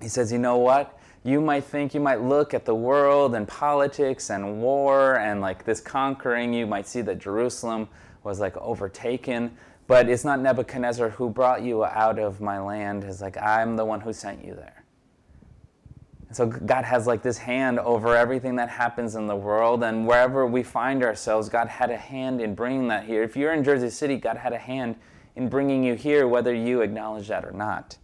He 0.00 0.08
says, 0.08 0.30
you 0.30 0.38
know 0.38 0.58
what? 0.58 0.98
You 1.24 1.40
might 1.40 1.64
think, 1.64 1.94
you 1.94 2.00
might 2.00 2.22
look 2.22 2.54
at 2.54 2.64
the 2.64 2.74
world 2.74 3.34
and 3.34 3.46
politics 3.48 4.30
and 4.30 4.62
war 4.62 5.18
and 5.18 5.40
like 5.40 5.64
this 5.64 5.80
conquering. 5.80 6.54
You 6.54 6.66
might 6.66 6.86
see 6.86 7.00
that 7.02 7.18
Jerusalem 7.18 7.88
was 8.22 8.38
like 8.38 8.56
overtaken. 8.58 9.56
But 9.88 10.08
it's 10.08 10.24
not 10.24 10.40
Nebuchadnezzar 10.40 11.08
who 11.08 11.30
brought 11.30 11.62
you 11.62 11.84
out 11.84 12.18
of 12.18 12.40
my 12.40 12.60
land. 12.60 13.04
It's 13.04 13.22
like, 13.22 13.38
I'm 13.38 13.74
the 13.74 13.84
one 13.84 14.00
who 14.00 14.12
sent 14.12 14.44
you 14.44 14.54
there. 14.54 14.77
So 16.30 16.46
God 16.46 16.84
has 16.84 17.06
like 17.06 17.22
this 17.22 17.38
hand 17.38 17.78
over 17.78 18.14
everything 18.14 18.56
that 18.56 18.68
happens 18.68 19.14
in 19.14 19.26
the 19.26 19.36
world, 19.36 19.82
and 19.82 20.06
wherever 20.06 20.46
we 20.46 20.62
find 20.62 21.02
ourselves, 21.02 21.48
God 21.48 21.68
had 21.68 21.90
a 21.90 21.96
hand 21.96 22.42
in 22.42 22.54
bringing 22.54 22.88
that 22.88 23.04
here. 23.04 23.22
If 23.22 23.34
you're 23.34 23.54
in 23.54 23.64
Jersey 23.64 23.88
City, 23.88 24.16
God 24.16 24.36
had 24.36 24.52
a 24.52 24.58
hand 24.58 24.96
in 25.36 25.48
bringing 25.48 25.82
you 25.82 25.94
here, 25.94 26.28
whether 26.28 26.52
you 26.52 26.82
acknowledge 26.82 27.28
that 27.28 27.44
or 27.44 27.52
not. 27.52 27.96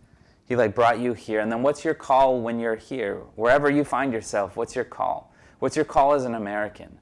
He 0.47 0.57
like 0.57 0.75
brought 0.75 0.99
you 0.99 1.13
here, 1.13 1.41
and 1.41 1.53
then 1.53 1.63
what's 1.63 1.85
your 1.85 1.95
call 1.95 2.41
when 2.41 2.59
you're 2.59 2.77
here? 2.77 3.17
Wherever 3.35 3.71
you 3.71 3.85
find 3.85 4.13
yourself, 4.13 4.57
what's 4.57 4.75
your 4.75 4.85
call? 4.85 5.35
What's 5.59 5.77
your 5.77 5.85
call 5.85 6.15
as 6.15 6.25
an 6.25 6.35
American? 6.35 6.99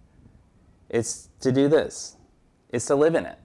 It's 0.88 1.28
to 1.40 1.52
do 1.52 1.68
this. 1.68 2.16
It's 2.70 2.86
to 2.86 2.94
live 2.94 3.14
in 3.14 3.26
it. 3.26 3.38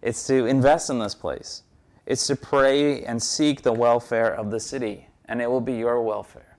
It's 0.00 0.26
to 0.28 0.46
invest 0.46 0.90
in 0.90 0.98
this 0.98 1.14
place. 1.14 1.64
It's 2.06 2.26
to 2.28 2.36
pray 2.36 3.04
and 3.04 3.22
seek 3.22 3.62
the 3.62 3.72
welfare 3.72 4.34
of 4.34 4.50
the 4.50 4.60
city, 4.60 5.08
and 5.26 5.42
it 5.42 5.50
will 5.50 5.60
be 5.60 5.74
your 5.74 6.00
welfare. 6.00 6.57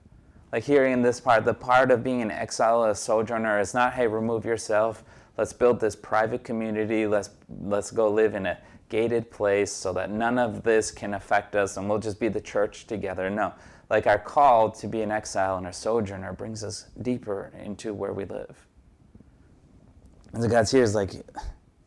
Like 0.52 0.64
here 0.64 0.86
in 0.86 1.02
this 1.02 1.20
part, 1.20 1.44
the 1.44 1.54
part 1.54 1.90
of 1.90 2.02
being 2.02 2.22
an 2.22 2.30
exile, 2.30 2.84
a 2.84 2.94
sojourner, 2.94 3.60
is 3.60 3.72
not, 3.72 3.92
hey, 3.94 4.06
remove 4.06 4.44
yourself. 4.44 5.04
Let's 5.38 5.52
build 5.52 5.80
this 5.80 5.94
private 5.94 6.44
community. 6.44 7.06
Let's 7.06 7.30
let's 7.62 7.90
go 7.90 8.10
live 8.10 8.34
in 8.34 8.46
a 8.46 8.58
gated 8.88 9.30
place 9.30 9.72
so 9.72 9.92
that 9.92 10.10
none 10.10 10.38
of 10.38 10.62
this 10.62 10.90
can 10.90 11.14
affect 11.14 11.54
us 11.54 11.76
and 11.76 11.88
we'll 11.88 12.00
just 12.00 12.20
be 12.20 12.28
the 12.28 12.40
church 12.40 12.86
together. 12.86 13.30
No. 13.30 13.54
Like 13.88 14.06
our 14.06 14.18
call 14.18 14.70
to 14.72 14.86
be 14.86 15.02
an 15.02 15.10
exile 15.10 15.56
and 15.56 15.66
a 15.66 15.72
sojourner 15.72 16.32
brings 16.32 16.62
us 16.62 16.86
deeper 17.02 17.52
into 17.64 17.94
where 17.94 18.12
we 18.12 18.24
live. 18.24 18.66
And 20.32 20.42
so 20.42 20.48
God's 20.48 20.70
here 20.70 20.82
is 20.82 20.94
like, 20.94 21.12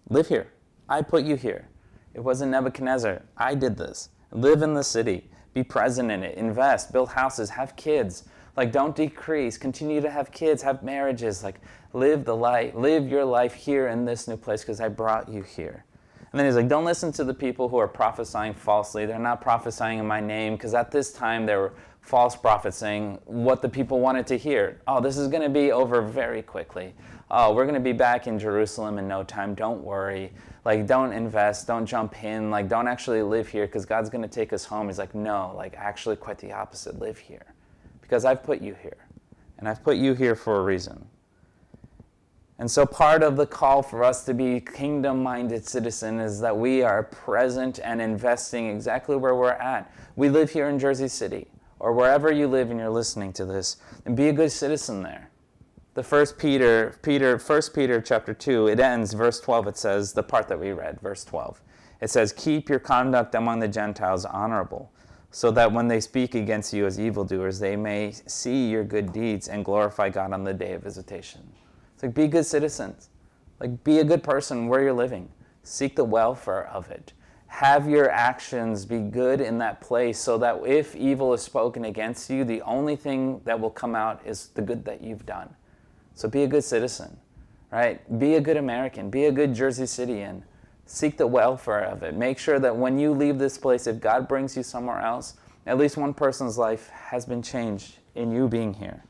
live 0.10 0.28
here. 0.28 0.48
I 0.90 1.02
put 1.02 1.24
you 1.24 1.36
here. 1.36 1.68
It 2.14 2.20
wasn't 2.20 2.52
Nebuchadnezzar. 2.52 3.22
I 3.38 3.56
did 3.56 3.78
this. 3.78 4.10
Live 4.32 4.62
in 4.62 4.74
the 4.74 4.84
city. 4.84 5.30
Be 5.54 5.64
present 5.64 6.12
in 6.12 6.24
it. 6.24 6.38
Invest. 6.38 6.92
Build 6.92 7.10
houses. 7.10 7.50
Have 7.50 7.76
kids. 7.76 8.24
Like, 8.56 8.72
don't 8.72 8.96
decrease. 8.96 9.58
Continue 9.58 10.02
to 10.02 10.10
have 10.10 10.32
kids. 10.32 10.62
Have 10.62 10.84
marriages. 10.84 11.44
Like, 11.44 11.60
live 11.94 12.26
the 12.26 12.36
life. 12.36 12.76
Live 12.76 13.08
your 13.08 13.26
life 13.26 13.54
here 13.54 13.88
in 13.88 14.06
this 14.06 14.28
new 14.28 14.38
place 14.38 14.62
because 14.62 14.80
I 14.80 14.90
brought 14.90 15.30
you 15.30 15.42
here. 15.42 15.86
And 16.32 16.40
then 16.40 16.46
he's 16.46 16.56
like, 16.56 16.68
don't 16.68 16.86
listen 16.86 17.12
to 17.14 17.24
the 17.24 17.34
people 17.34 17.70
who 17.70 17.78
are 17.78 17.88
prophesying 17.88 18.54
falsely. 18.54 19.06
They're 19.06 19.20
not 19.20 19.42
prophesying 19.42 20.00
in 20.00 20.08
my 20.08 20.20
name 20.20 20.56
because 20.56 20.74
at 20.74 20.92
this 20.92 21.14
time 21.14 21.46
there 21.46 21.60
were 21.60 21.74
false 22.02 22.36
prophets 22.36 22.78
saying 22.78 23.20
what 23.26 23.62
the 23.62 23.70
people 23.70 24.00
wanted 24.00 24.26
to 24.28 24.38
hear. 24.38 24.82
Oh, 24.88 25.00
this 25.00 25.18
is 25.18 25.28
going 25.28 25.44
to 25.44 25.50
be 25.50 25.72
over 25.72 26.02
very 26.02 26.42
quickly. 26.42 26.96
Oh, 27.30 27.54
we're 27.54 27.66
going 27.66 27.76
to 27.76 27.80
be 27.80 27.94
back 27.94 28.28
in 28.28 28.40
Jerusalem 28.40 28.98
in 28.98 29.08
no 29.08 29.24
time. 29.24 29.54
Don't 29.54 29.84
worry 29.84 30.32
like 30.66 30.88
don't 30.88 31.12
invest 31.12 31.68
don't 31.68 31.86
jump 31.86 32.24
in 32.24 32.50
like 32.50 32.70
don't 32.70 32.88
actually 32.88 33.22
live 33.22 33.48
here 33.48 33.66
because 33.66 33.86
god's 33.86 34.10
going 34.10 34.22
to 34.22 34.28
take 34.28 34.54
us 34.54 34.66
home 34.66 34.88
he's 34.88 35.00
like 35.00 35.14
no 35.14 35.54
like 35.56 35.76
actually 35.78 36.16
quite 36.16 36.38
the 36.38 36.52
opposite 36.52 37.00
live 37.00 37.18
here 37.18 37.53
because 38.14 38.26
i've 38.26 38.44
put 38.44 38.62
you 38.62 38.76
here. 38.80 39.08
And 39.58 39.68
i've 39.68 39.84
put 39.84 39.98
you 39.98 40.14
here 40.14 40.36
for 40.36 40.60
a 40.60 40.64
reason. 40.64 41.08
And 42.60 42.70
so 42.70 42.86
part 42.86 43.24
of 43.24 43.38
the 43.38 43.48
call 43.48 43.82
for 43.82 44.04
us 44.04 44.24
to 44.26 44.36
be 44.36 44.60
kingdom 44.60 45.24
minded 45.24 45.68
citizen 45.68 46.20
is 46.20 46.40
that 46.42 46.56
we 46.56 46.84
are 46.84 47.02
present 47.02 47.80
and 47.84 48.00
investing 48.00 48.70
exactly 48.70 49.16
where 49.16 49.34
we're 49.34 49.54
at. 49.54 49.92
We 50.16 50.30
live 50.30 50.52
here 50.52 50.70
in 50.70 50.78
jersey 50.78 51.08
city 51.08 51.48
or 51.80 51.92
wherever 51.92 52.32
you 52.32 52.48
live 52.48 52.70
and 52.70 52.80
you're 52.80 52.92
listening 52.92 53.34
to 53.34 53.46
this 53.46 53.78
and 54.06 54.16
be 54.16 54.30
a 54.30 54.34
good 54.34 54.52
citizen 54.52 55.02
there. 55.02 55.32
The 55.96 56.04
first 56.04 56.38
Peter, 56.38 57.00
Peter, 57.02 57.40
first 57.40 57.74
Peter 57.74 58.00
chapter 58.00 58.36
2, 58.36 58.68
it 58.68 58.80
ends, 58.80 59.14
verse 59.14 59.40
12, 59.40 59.70
it 59.70 59.78
says, 59.78 60.14
the 60.14 60.22
part 60.22 60.48
that 60.50 60.60
we 60.60 60.72
read, 60.72 61.02
verse 61.02 61.26
12. 61.26 61.64
It 62.00 62.12
says, 62.12 62.32
Keep 62.32 62.70
your 62.70 62.80
conduct 62.80 63.34
among 63.34 63.60
the 63.60 63.68
Gentiles 63.68 64.24
honorable, 64.24 64.92
so 65.34 65.50
that 65.50 65.72
when 65.72 65.88
they 65.88 66.00
speak 66.00 66.36
against 66.36 66.74
you 66.74 66.86
as 66.86 67.00
evildoers, 67.00 67.58
they 67.58 67.76
may 67.76 68.12
see 68.28 68.70
your 68.70 68.84
good 68.84 69.12
deeds 69.12 69.48
and 69.48 69.66
glorify 69.66 70.08
God 70.08 70.32
on 70.32 70.44
the 70.44 70.54
day 70.54 70.74
of 70.74 70.84
visitation. 70.84 71.42
It's 71.96 72.04
like, 72.04 72.14
be 72.14 72.28
good 72.28 72.46
citizens. 72.46 73.10
Like, 73.60 73.84
be 73.84 73.98
a 73.98 74.04
good 74.04 74.22
person 74.22 74.68
where 74.68 74.84
you're 74.84 74.94
living. 74.94 75.28
Seek 75.64 75.96
the 75.96 76.04
welfare 76.04 76.68
of 76.68 76.92
it. 76.92 77.14
Have 77.48 77.90
your 77.90 78.12
actions 78.12 78.86
be 78.86 79.00
good 79.00 79.42
in 79.42 79.58
that 79.58 79.82
place 79.82 80.20
so 80.20 80.38
that 80.38 80.68
if 80.68 80.96
evil 80.96 81.34
is 81.34 81.42
spoken 81.42 81.86
against 81.86 82.30
you, 82.30 82.44
the 82.44 82.62
only 82.62 82.96
thing 82.96 83.42
that 83.44 83.60
will 83.60 83.72
come 83.72 83.96
out 83.96 84.22
is 84.24 84.50
the 84.50 84.62
good 84.62 84.86
that 84.86 85.02
you've 85.02 85.26
done. 85.26 85.50
So 86.14 86.30
be 86.30 86.44
a 86.44 86.48
good 86.48 86.64
citizen, 86.64 87.18
right? 87.72 88.20
Be 88.20 88.36
a 88.36 88.42
good 88.42 88.58
American. 88.58 89.10
Be 89.10 89.26
a 89.26 89.32
good 89.32 89.56
Jersey 89.56 89.86
Cityan. 89.86 90.44
Seek 90.94 91.18
the 91.18 91.26
welfare 91.26 91.84
of 91.84 92.04
it. 92.04 92.14
Make 92.14 92.38
sure 92.38 92.60
that 92.60 92.78
when 92.78 93.00
you 93.00 93.14
leave 93.14 93.40
this 93.40 93.58
place, 93.58 93.88
if 93.88 94.00
God 94.00 94.28
brings 94.28 94.56
you 94.56 94.62
somewhere 94.62 95.00
else, 95.00 95.34
at 95.66 95.80
least 95.80 95.98
one 95.98 96.14
person's 96.14 96.56
life 96.56 96.88
has 96.90 97.26
been 97.26 97.42
changed 97.42 97.98
in 98.14 98.32
you 98.32 98.48
being 98.48 98.76
here. 98.76 99.04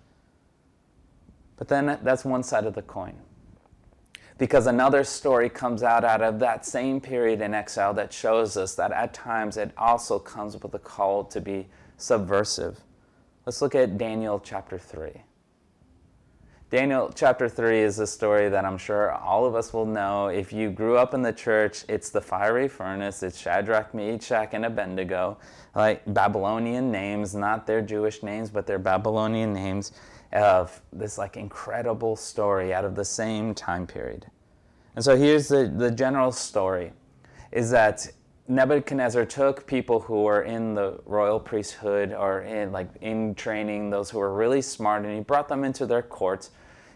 But 1.57 1.67
then 1.67 1.99
that's 2.01 2.23
one 2.23 2.41
side 2.41 2.65
of 2.65 2.73
the 2.73 2.83
coin. 2.83 3.15
Because 4.37 4.65
another 4.65 5.03
story 5.03 5.49
comes 5.49 5.83
out 5.83 6.05
out 6.05 6.21
of 6.21 6.39
that 6.39 6.65
same 6.65 7.01
period 7.01 7.41
in 7.41 7.53
exile 7.53 7.93
that 7.95 8.13
shows 8.13 8.55
us 8.55 8.75
that 8.75 8.93
at 8.93 9.13
times 9.13 9.57
it 9.57 9.71
also 9.77 10.19
comes 10.19 10.57
with 10.63 10.73
a 10.73 10.79
call 10.79 11.25
to 11.25 11.41
be 11.41 11.67
subversive. 11.97 12.79
Let's 13.45 13.61
look 13.61 13.75
at 13.75 13.97
Daniel 13.97 14.39
chapter 14.39 14.77
3. 14.79 15.11
Daniel 16.73 17.11
chapter 17.13 17.47
3 17.47 17.81
is 17.81 17.99
a 17.99 18.07
story 18.07 18.49
that 18.49 18.65
I'm 18.65 18.79
sure 18.79 19.11
all 19.11 19.45
of 19.45 19.53
us 19.53 19.73
will 19.73 19.85
know. 19.85 20.29
If 20.29 20.51
you 20.51 20.71
grew 20.71 20.97
up 20.97 21.13
in 21.13 21.21
the 21.21 21.31
church, 21.31 21.85
it's 21.87 22.09
the 22.09 22.19
fiery 22.19 22.67
furnace, 22.67 23.21
it's 23.21 23.37
Shadrach, 23.37 23.93
Meshach, 23.93 24.55
and 24.55 24.65
Abednego, 24.65 25.37
like 25.75 26.01
Babylonian 26.11 26.89
names, 26.89 27.35
not 27.35 27.67
their 27.67 27.79
Jewish 27.83 28.23
names, 28.23 28.49
but 28.49 28.65
their 28.65 28.79
Babylonian 28.79 29.53
names 29.53 29.91
of 30.31 30.81
this 30.91 31.19
like 31.19 31.37
incredible 31.37 32.15
story 32.15 32.73
out 32.73 32.85
of 32.85 32.95
the 32.95 33.05
same 33.05 33.53
time 33.53 33.85
period. 33.85 34.25
And 34.95 35.05
so 35.05 35.15
here's 35.15 35.49
the, 35.49 35.71
the 35.77 35.91
general 35.91 36.31
story 36.31 36.91
is 37.51 37.69
that 37.69 38.11
Nebuchadnezzar 38.47 39.25
took 39.25 39.67
people 39.67 39.99
who 39.99 40.23
were 40.23 40.41
in 40.41 40.73
the 40.73 40.99
royal 41.05 41.39
priesthood 41.39 42.13
or 42.13 42.41
in 42.41 42.71
like 42.71 42.89
in 42.99 43.35
training, 43.35 43.91
those 43.91 44.09
who 44.09 44.17
were 44.17 44.33
really 44.33 44.63
smart, 44.63 45.05
and 45.05 45.13
he 45.13 45.21
brought 45.21 45.47
them 45.47 45.63
into 45.63 45.85
their 45.85 46.01
courts 46.01 46.49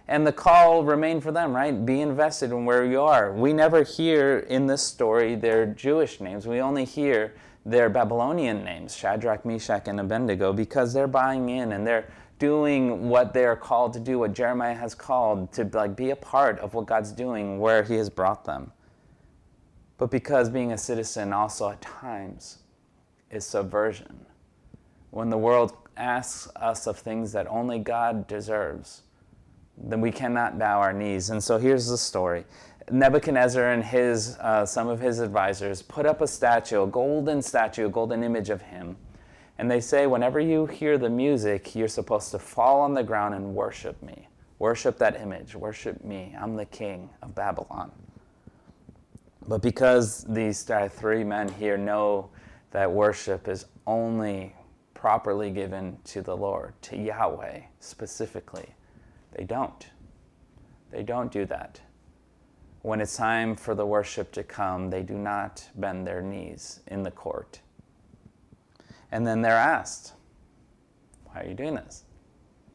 and 0.08 0.26
the 0.26 0.32
call 0.32 0.84
remained 0.84 1.24
for 1.24 1.32
them, 1.32 1.54
right? 1.54 1.86
Be 1.86 2.02
invested 2.02 2.52
in 2.52 2.66
where 2.66 2.86
you 2.86 3.02
are. 3.02 3.34
We 3.34 3.52
never 3.52 3.84
hear 3.84 4.40
in 4.40 4.68
this 4.68 4.82
story 4.82 5.36
their 5.36 5.66
Jewish 5.66 6.22
names. 6.22 6.48
We 6.48 6.62
only 6.62 6.86
hear 6.86 7.34
their 7.66 7.90
Babylonian 7.90 8.64
names, 8.64 8.96
Shadrach, 8.96 9.46
Meshach, 9.46 9.88
and 9.90 10.00
Abednego, 10.00 10.54
because 10.54 10.94
they're 10.94 11.08
buying 11.08 11.50
in 11.50 11.74
and 11.74 11.86
they're 11.86 12.10
doing 12.40 13.10
what 13.10 13.34
they're 13.34 13.58
called 13.58 13.94
to 13.94 14.00
do, 14.00 14.20
what 14.20 14.34
Jeremiah 14.34 14.76
has 14.76 14.96
called 14.96 15.52
to 15.54 15.70
like 15.74 15.96
be 15.98 16.12
a 16.12 16.16
part 16.16 16.60
of 16.60 16.74
what 16.74 16.86
God's 16.86 17.12
doing 17.12 17.60
where 17.60 17.84
He 17.84 17.96
has 17.96 18.10
brought 18.10 18.46
them. 18.46 18.72
But 19.98 20.12
because 20.12 20.50
being 20.50 20.72
a 20.72 20.78
citizen 20.78 21.34
also 21.34 21.70
at 21.70 21.82
times 21.82 22.60
is 23.30 23.46
subversion. 23.46 24.26
When 25.10 25.30
the 25.30 25.38
world 25.38 25.76
asks 25.98 26.48
us 26.56 26.88
of 26.88 27.00
things 27.00 27.32
that 27.32 27.48
only 27.48 27.80
God 27.80 28.28
deserves, 28.28 29.02
then 29.78 30.02
we 30.02 30.12
cannot 30.12 30.58
bow 30.58 30.80
our 30.80 30.94
knees. 30.94 31.30
And 31.30 31.44
so 31.44 31.58
here's 31.58 31.88
the 31.88 31.98
story. 31.98 32.46
Nebuchadnezzar 32.90 33.72
and 33.72 33.84
his, 33.84 34.38
uh, 34.40 34.66
some 34.66 34.88
of 34.88 35.00
his 35.00 35.20
advisors 35.20 35.82
put 35.82 36.06
up 36.06 36.22
a 36.22 36.28
statue, 36.28 36.84
a 36.84 36.88
golden 36.88 37.42
statue, 37.42 37.88
a 37.88 37.90
golden 37.90 38.24
image 38.24 38.50
of 38.50 38.62
him. 38.62 38.96
And 39.58 39.70
they 39.70 39.82
say, 39.82 40.08
whenever 40.08 40.40
you 40.40 40.68
hear 40.68 40.98
the 40.98 41.10
music, 41.10 41.76
you're 41.76 41.88
supposed 41.88 42.32
to 42.32 42.40
fall 42.40 42.80
on 42.80 42.94
the 42.94 43.04
ground 43.04 43.36
and 43.36 43.56
worship 43.56 44.02
me. 44.02 44.28
Worship 44.60 44.98
that 45.00 45.20
image. 45.20 45.56
Worship 45.56 46.04
me. 46.04 46.36
I'm 46.40 46.56
the 46.56 46.66
king 46.66 47.10
of 47.22 47.36
Babylon. 47.36 47.92
But 49.48 49.62
because 49.62 50.24
these 50.26 50.70
uh, 50.70 50.90
three 50.90 51.24
men 51.24 51.48
here 51.50 51.78
know 51.78 52.30
that 52.72 52.92
worship 52.92 53.48
is 53.48 53.66
only 53.86 54.56
properly 54.94 55.52
given 55.52 55.98
to 56.06 56.22
the 56.22 56.36
Lord, 56.36 56.74
to 56.84 56.98
Yahweh 56.98 57.62
specifically, 57.80 58.76
they 59.38 59.44
don't. 59.44 59.88
They 60.92 61.04
don't 61.04 61.32
do 61.32 61.46
that. 61.46 61.80
When 62.82 63.00
it's 63.00 63.16
time 63.16 63.56
for 63.56 63.76
the 63.76 63.86
worship 63.86 64.32
to 64.32 64.44
come, 64.44 64.90
they 64.90 65.04
do 65.04 65.14
not 65.14 65.70
bend 65.76 66.08
their 66.08 66.22
knees 66.22 66.80
in 66.88 67.04
the 67.04 67.12
court. 67.12 67.62
And 69.12 69.26
then 69.28 69.42
they're 69.42 69.54
asked, 69.54 70.14
Why 71.26 71.42
are 71.42 71.46
you 71.46 71.54
doing 71.54 71.76
this? 71.76 72.04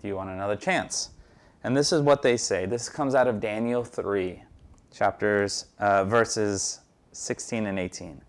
Do 0.01 0.09
you 0.09 0.15
want 0.15 0.31
another 0.31 0.57
chance? 0.57 1.11
And 1.65 1.77
this 1.77 1.93
is 1.93 2.01
what 2.01 2.23
they 2.23 2.37
say. 2.37 2.65
This 2.65 2.89
comes 2.89 3.15
out 3.15 3.27
of 3.27 3.41
Daniel 3.41 3.85
3, 3.85 4.43
chapters, 4.93 5.67
uh, 5.79 6.05
verses 6.05 6.81
16 7.13 7.67
and 7.67 7.79
18. 7.79 8.23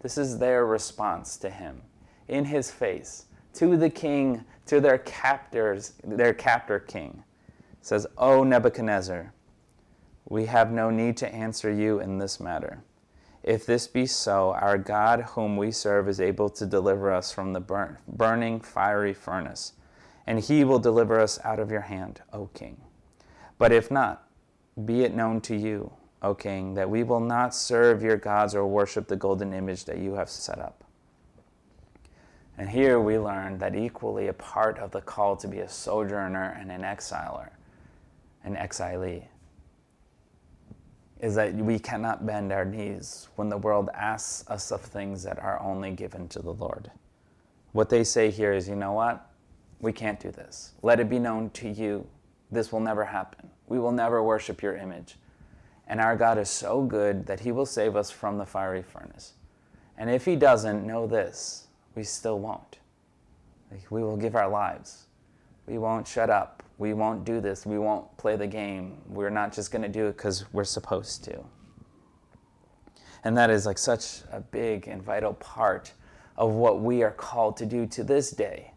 This 0.00 0.16
is 0.16 0.38
their 0.38 0.64
response 0.64 1.36
to 1.38 1.50
him 1.50 1.82
in 2.28 2.44
his 2.44 2.70
face, 2.70 3.26
to 3.54 3.76
the 3.76 3.90
king, 3.90 4.44
to 4.66 4.80
their 4.80 4.98
captors, 4.98 5.94
their 6.04 6.32
captor 6.32 6.78
king 6.78 7.24
says, 7.80 8.06
O 8.18 8.44
Nebuchadnezzar, 8.44 9.32
we 10.28 10.46
have 10.46 10.70
no 10.70 10.90
need 10.90 11.16
to 11.18 11.34
answer 11.34 11.72
you 11.72 11.98
in 12.00 12.18
this 12.18 12.38
matter. 12.38 12.82
If 13.42 13.64
this 13.64 13.86
be 13.86 14.06
so, 14.06 14.52
our 14.52 14.76
God, 14.76 15.22
whom 15.30 15.56
we 15.56 15.70
serve, 15.70 16.08
is 16.08 16.20
able 16.20 16.50
to 16.50 16.66
deliver 16.66 17.12
us 17.12 17.32
from 17.32 17.52
the 17.52 17.60
burn, 17.60 17.96
burning 18.06 18.60
fiery 18.60 19.14
furnace, 19.14 19.72
and 20.26 20.38
he 20.38 20.62
will 20.62 20.78
deliver 20.78 21.18
us 21.18 21.38
out 21.42 21.58
of 21.58 21.70
your 21.70 21.80
hand, 21.80 22.20
O 22.32 22.46
king. 22.52 22.82
But 23.56 23.72
if 23.72 23.90
not, 23.90 24.28
be 24.84 25.02
it 25.04 25.14
known 25.14 25.40
to 25.42 25.56
you, 25.56 25.92
O 26.22 26.34
king, 26.34 26.74
that 26.74 26.90
we 26.90 27.02
will 27.02 27.20
not 27.20 27.54
serve 27.54 28.02
your 28.02 28.18
gods 28.18 28.54
or 28.54 28.66
worship 28.66 29.08
the 29.08 29.16
golden 29.16 29.54
image 29.54 29.86
that 29.86 29.98
you 29.98 30.14
have 30.14 30.28
set 30.28 30.58
up. 30.58 30.84
And 32.58 32.68
here 32.68 33.00
we 33.00 33.18
learn 33.18 33.56
that 33.58 33.74
equally 33.74 34.28
a 34.28 34.34
part 34.34 34.78
of 34.78 34.90
the 34.90 35.00
call 35.00 35.34
to 35.36 35.48
be 35.48 35.60
a 35.60 35.68
sojourner 35.68 36.58
and 36.60 36.70
an 36.70 36.82
exiler 36.82 37.48
an 38.44 38.56
exilee 38.56 39.22
is 41.20 41.34
that 41.34 41.54
we 41.54 41.78
cannot 41.78 42.24
bend 42.24 42.50
our 42.52 42.64
knees 42.64 43.28
when 43.36 43.48
the 43.48 43.58
world 43.58 43.90
asks 43.94 44.48
us 44.48 44.72
of 44.72 44.80
things 44.80 45.22
that 45.22 45.38
are 45.38 45.60
only 45.60 45.90
given 45.90 46.26
to 46.28 46.40
the 46.40 46.52
Lord. 46.52 46.90
What 47.72 47.90
they 47.90 48.04
say 48.04 48.30
here 48.30 48.52
is, 48.52 48.68
you 48.68 48.74
know 48.74 48.92
what? 48.92 49.30
We 49.80 49.92
can't 49.92 50.18
do 50.18 50.30
this. 50.30 50.72
Let 50.82 50.98
it 50.98 51.10
be 51.10 51.18
known 51.18 51.50
to 51.50 51.68
you. 51.68 52.06
This 52.50 52.72
will 52.72 52.80
never 52.80 53.04
happen. 53.04 53.50
We 53.68 53.78
will 53.78 53.92
never 53.92 54.22
worship 54.22 54.62
your 54.62 54.76
image. 54.76 55.16
And 55.86 56.00
our 56.00 56.16
God 56.16 56.38
is 56.38 56.48
so 56.48 56.82
good 56.82 57.26
that 57.26 57.40
he 57.40 57.52
will 57.52 57.66
save 57.66 57.96
us 57.96 58.10
from 58.10 58.38
the 58.38 58.46
fiery 58.46 58.82
furnace. 58.82 59.34
And 59.98 60.08
if 60.08 60.24
he 60.24 60.36
doesn't, 60.36 60.86
know 60.86 61.06
this 61.06 61.66
we 61.94 62.04
still 62.04 62.38
won't. 62.38 62.78
We 63.90 64.02
will 64.02 64.16
give 64.16 64.34
our 64.34 64.48
lives. 64.48 65.06
We 65.66 65.78
won't 65.78 66.06
shut 66.06 66.30
up 66.30 66.62
we 66.80 66.94
won't 66.94 67.26
do 67.26 67.42
this. 67.42 67.66
We 67.66 67.78
won't 67.78 68.16
play 68.16 68.36
the 68.36 68.46
game. 68.46 68.96
We're 69.06 69.28
not 69.28 69.52
just 69.52 69.70
going 69.70 69.82
to 69.82 69.88
do 69.88 70.06
it 70.06 70.16
because 70.16 70.50
we're 70.50 70.64
supposed 70.64 71.22
to. 71.24 71.44
And 73.22 73.36
that 73.36 73.50
is 73.50 73.66
like 73.66 73.76
such 73.76 74.22
a 74.32 74.40
big 74.40 74.88
and 74.88 75.02
vital 75.02 75.34
part 75.34 75.92
of 76.38 76.52
what 76.54 76.80
we 76.80 77.02
are 77.02 77.10
called 77.10 77.58
to 77.58 77.66
do 77.66 77.84
to 77.88 78.02
this 78.02 78.30
day. 78.30 78.72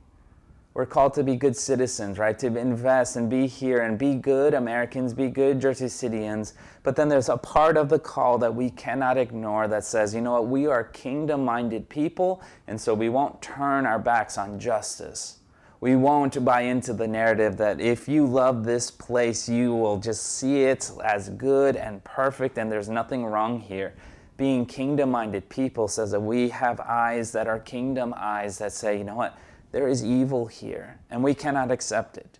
We're 0.73 0.85
called 0.85 1.13
to 1.13 1.23
be 1.23 1.37
good 1.37 1.55
citizens, 1.55 2.19
right? 2.19 2.37
To 2.39 2.47
invest 2.57 3.15
and 3.15 3.29
be 3.29 3.47
here 3.47 3.83
and 3.83 3.97
be 3.97 4.15
good 4.15 4.53
Americans, 4.53 5.13
be 5.13 5.29
good 5.29 5.61
Jersey 5.61 5.85
Cityans. 5.85 6.53
But 6.81 6.97
then 6.97 7.07
there's 7.07 7.29
a 7.29 7.37
part 7.37 7.77
of 7.77 7.87
the 7.87 7.99
call 7.99 8.37
that 8.39 8.53
we 8.53 8.69
cannot 8.71 9.17
ignore 9.17 9.69
that 9.69 9.85
says, 9.85 10.13
you 10.13 10.19
know 10.19 10.33
what, 10.33 10.47
we 10.47 10.67
are 10.67 10.83
kingdom 10.83 11.45
minded 11.45 11.87
people, 11.87 12.41
and 12.67 12.81
so 12.81 12.93
we 12.93 13.07
won't 13.07 13.41
turn 13.41 13.85
our 13.85 13.99
backs 13.99 14.37
on 14.37 14.59
justice 14.59 15.39
we 15.83 15.97
won't 15.97 16.45
buy 16.45 16.61
into 16.61 16.93
the 16.93 17.05
narrative 17.05 17.57
that 17.57 17.81
if 17.81 18.07
you 18.07 18.25
love 18.25 18.63
this 18.63 18.89
place, 18.89 19.49
you 19.49 19.75
will 19.75 19.97
just 19.97 20.23
see 20.37 20.61
it 20.63 20.89
as 21.03 21.27
good 21.31 21.75
and 21.75 22.01
perfect 22.05 22.57
and 22.57 22.71
there's 22.71 22.87
nothing 22.87 23.25
wrong 23.25 23.59
here. 23.59 23.93
Being 24.37 24.65
kingdom 24.65 25.11
minded 25.11 25.49
people 25.49 25.89
says 25.89 26.11
that 26.11 26.21
we 26.21 26.47
have 26.47 26.79
eyes 26.79 27.33
that 27.33 27.49
are 27.49 27.59
kingdom 27.59 28.13
eyes 28.15 28.59
that 28.59 28.71
say, 28.71 28.97
you 28.97 29.03
know 29.03 29.15
what, 29.15 29.37
there 29.73 29.89
is 29.89 30.05
evil 30.05 30.45
here 30.45 30.99
and 31.11 31.21
we 31.21 31.33
cannot 31.33 31.69
accept 31.69 32.15
it. 32.15 32.39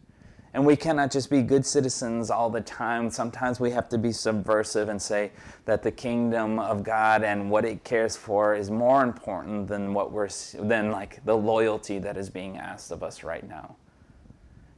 And 0.54 0.66
we 0.66 0.76
cannot 0.76 1.10
just 1.10 1.32
be 1.32 1.42
good 1.42 1.66
citizens 1.66 2.30
all 2.30 2.50
the 2.50 2.62
time. 2.62 3.10
Sometimes 3.10 3.60
we 3.60 3.72
have 3.72 3.90
to 3.90 3.98
be 3.98 4.12
subversive 4.12 4.88
and 4.88 5.02
say 5.02 5.32
that 5.66 5.82
the 5.82 5.92
kingdom 5.92 6.60
of 6.60 6.84
God 6.84 7.24
and 7.24 7.50
what 7.50 7.66
it 7.66 7.84
cares 7.84 8.16
for 8.16 8.54
is 8.54 8.70
more 8.70 9.04
important 9.04 9.68
than 9.68 9.96
what 9.96 10.12
we're 10.12 10.30
than 10.60 10.92
like 10.92 11.26
the 11.26 11.36
loyalty 11.36 11.98
that 12.00 12.18
is 12.18 12.30
being 12.30 12.58
asked 12.58 12.92
of 12.92 13.02
us 13.02 13.24
right 13.24 13.48
now. 13.50 13.76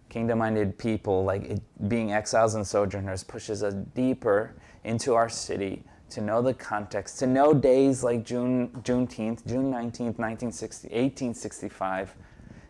Kingdom-minded 0.08 0.78
people, 0.78 1.26
like 1.26 1.44
it, 1.44 1.62
being 1.90 2.14
exiles 2.14 2.56
and 2.56 2.66
sojourners, 2.66 3.26
pushes 3.26 3.62
us 3.62 3.74
deeper 3.94 4.56
into 4.86 5.14
our 5.14 5.28
city 5.28 5.84
to 6.10 6.22
know 6.22 6.42
the 6.42 6.54
context, 6.54 7.20
to 7.20 7.28
know 7.28 7.54
days 7.54 8.02
like 8.02 8.24
June 8.24 8.70
Juneteenth, 8.84 9.46
June 9.46 9.74
19th, 9.74 10.18
1960, 10.20 10.88
1865, 10.88 12.16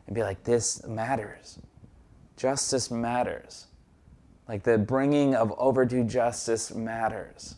and 0.07 0.15
be 0.15 0.23
like, 0.23 0.43
this 0.43 0.83
matters. 0.87 1.59
Justice 2.37 2.91
matters. 2.91 3.67
Like 4.47 4.63
the 4.63 4.77
bringing 4.77 5.35
of 5.35 5.53
overdue 5.57 6.03
justice 6.03 6.73
matters. 6.73 7.55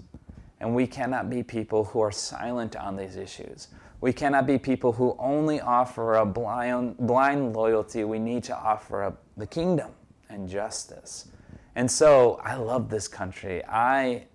And 0.59 0.73
we 0.73 0.87
cannot 0.87 1.29
be 1.29 1.43
people 1.43 1.83
who 1.85 1.99
are 1.99 2.11
silent 2.11 2.75
on 2.75 2.95
these 2.95 3.15
issues. 3.15 3.67
We 3.99 4.13
cannot 4.13 4.45
be 4.45 4.57
people 4.57 4.91
who 4.91 5.15
only 5.19 5.59
offer 5.59 6.15
a 6.15 6.25
blind, 6.25 6.97
blind 6.97 7.55
loyalty. 7.55 8.03
We 8.03 8.19
need 8.19 8.43
to 8.45 8.55
offer 8.55 9.03
up 9.03 9.23
the 9.35 9.47
kingdom 9.47 9.91
and 10.29 10.47
justice. 10.47 11.29
And 11.75 11.89
so 11.89 12.39
I 12.43 12.55
love 12.55 12.89
this 12.89 13.07
country. 13.07 13.63
I 13.65 14.25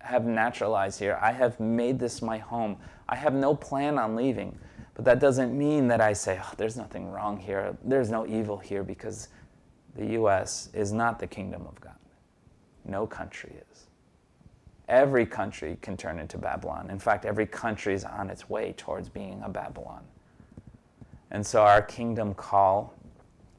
have 0.00 0.24
naturalized 0.24 0.98
here. 0.98 1.18
I 1.20 1.32
have 1.32 1.60
made 1.60 1.98
this 1.98 2.22
my 2.22 2.38
home. 2.38 2.78
I 3.08 3.16
have 3.16 3.34
no 3.34 3.54
plan 3.54 3.98
on 3.98 4.16
leaving. 4.16 4.58
But 4.94 5.04
that 5.04 5.20
doesn't 5.20 5.56
mean 5.56 5.88
that 5.88 6.00
I 6.00 6.12
say, 6.12 6.40
oh, 6.42 6.52
there's 6.56 6.76
nothing 6.76 7.10
wrong 7.10 7.38
here. 7.38 7.76
There's 7.84 8.10
no 8.10 8.26
evil 8.26 8.58
here 8.58 8.82
because 8.82 9.28
the 9.94 10.06
U.S. 10.12 10.68
is 10.72 10.92
not 10.92 11.18
the 11.18 11.26
kingdom 11.26 11.66
of 11.66 11.80
God. 11.80 11.94
No 12.84 13.06
country 13.06 13.54
is. 13.70 13.86
Every 14.88 15.24
country 15.26 15.78
can 15.82 15.96
turn 15.96 16.18
into 16.18 16.38
Babylon. 16.38 16.90
In 16.90 16.98
fact, 16.98 17.24
every 17.24 17.46
country 17.46 17.94
is 17.94 18.04
on 18.04 18.28
its 18.28 18.48
way 18.48 18.74
towards 18.76 19.08
being 19.08 19.40
a 19.44 19.48
Babylon. 19.48 20.02
And 21.30 21.46
so, 21.46 21.62
our 21.62 21.82
kingdom 21.82 22.34
call 22.34 22.94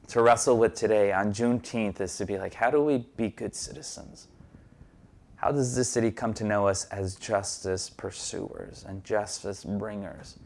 to 0.08 0.20
wrestle 0.20 0.58
with 0.58 0.74
today 0.74 1.12
on 1.12 1.32
Juneteenth 1.32 2.00
is 2.00 2.16
to 2.18 2.26
be 2.26 2.38
like, 2.38 2.52
how 2.52 2.70
do 2.70 2.82
we 2.82 3.06
be 3.16 3.30
good 3.30 3.54
citizens? 3.54 4.28
How 5.36 5.50
does 5.50 5.74
this 5.74 5.88
city 5.88 6.10
come 6.10 6.34
to 6.34 6.44
know 6.44 6.68
us 6.68 6.84
as 6.86 7.16
justice 7.16 7.88
pursuers 7.88 8.84
and 8.86 9.02
justice 9.02 9.64
bringers? 9.64 10.38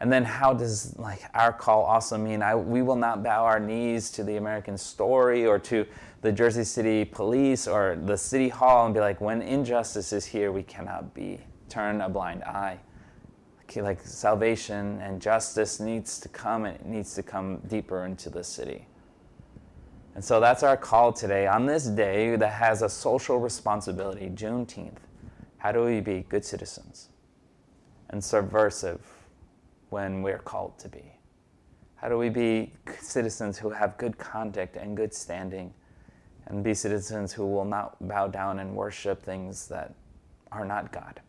And 0.00 0.12
then 0.12 0.24
how 0.24 0.54
does 0.54 0.96
like 0.96 1.22
our 1.34 1.52
call 1.52 1.82
also 1.82 2.16
mean 2.16 2.40
I, 2.40 2.54
we 2.54 2.82
will 2.82 2.96
not 2.96 3.22
bow 3.22 3.44
our 3.44 3.58
knees 3.58 4.10
to 4.12 4.22
the 4.22 4.36
American 4.36 4.78
story 4.78 5.44
or 5.44 5.58
to 5.60 5.86
the 6.20 6.30
Jersey 6.30 6.64
City 6.64 7.04
Police 7.04 7.66
or 7.66 7.98
the 8.04 8.16
City 8.16 8.48
Hall 8.48 8.84
and 8.86 8.94
be 8.94 9.00
like, 9.00 9.20
when 9.20 9.42
injustice 9.42 10.12
is 10.12 10.24
here, 10.24 10.52
we 10.52 10.62
cannot 10.62 11.14
be 11.14 11.40
turn 11.68 12.00
a 12.00 12.08
blind 12.08 12.44
eye. 12.44 12.78
Okay, 13.64 13.82
like 13.82 14.00
salvation 14.02 15.00
and 15.02 15.20
justice 15.20 15.80
needs 15.80 16.18
to 16.20 16.28
come 16.28 16.64
and 16.64 16.76
it 16.76 16.86
needs 16.86 17.14
to 17.14 17.22
come 17.22 17.58
deeper 17.66 18.04
into 18.04 18.30
the 18.30 18.42
city. 18.42 18.86
And 20.14 20.24
so 20.24 20.40
that's 20.40 20.62
our 20.62 20.76
call 20.76 21.12
today 21.12 21.46
on 21.46 21.66
this 21.66 21.86
day 21.86 22.34
that 22.36 22.52
has 22.52 22.82
a 22.82 22.88
social 22.88 23.38
responsibility, 23.38 24.30
Juneteenth. 24.30 24.98
How 25.58 25.72
do 25.72 25.84
we 25.84 26.00
be 26.00 26.24
good 26.28 26.44
citizens 26.44 27.08
and 28.10 28.22
subversive 28.22 29.17
when 29.90 30.22
we're 30.22 30.38
called 30.38 30.78
to 30.80 30.88
be? 30.88 31.18
How 31.96 32.08
do 32.08 32.16
we 32.16 32.28
be 32.28 32.72
citizens 33.00 33.58
who 33.58 33.70
have 33.70 33.96
good 33.98 34.18
conduct 34.18 34.76
and 34.76 34.96
good 34.96 35.12
standing 35.12 35.74
and 36.46 36.62
be 36.62 36.74
citizens 36.74 37.32
who 37.32 37.46
will 37.46 37.64
not 37.64 37.96
bow 38.06 38.28
down 38.28 38.60
and 38.60 38.74
worship 38.74 39.22
things 39.22 39.66
that 39.68 39.94
are 40.52 40.64
not 40.64 40.92
God? 40.92 41.20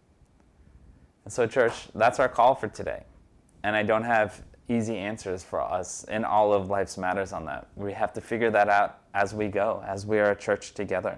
And 1.25 1.33
so, 1.33 1.47
church, 1.47 1.89
that's 1.95 2.19
our 2.19 2.29
call 2.29 2.55
for 2.55 2.67
today. 2.67 3.03
And 3.63 3.75
I 3.75 3.83
don't 3.83 4.03
have 4.03 4.41
easy 4.69 4.95
answers 4.95 5.43
for 5.43 5.61
us 5.61 6.03
in 6.05 6.23
all 6.23 6.53
of 6.53 6.69
life's 6.69 6.97
matters 6.97 7.33
on 7.33 7.45
that. 7.45 7.67
We 7.75 7.91
have 7.93 8.13
to 8.13 8.21
figure 8.21 8.51
that 8.51 8.69
out 8.69 8.99
as 9.13 9.33
we 9.33 9.47
go, 9.47 9.83
as 9.85 10.05
we 10.05 10.19
are 10.19 10.31
a 10.31 10.35
church 10.35 10.73
together. 10.73 11.17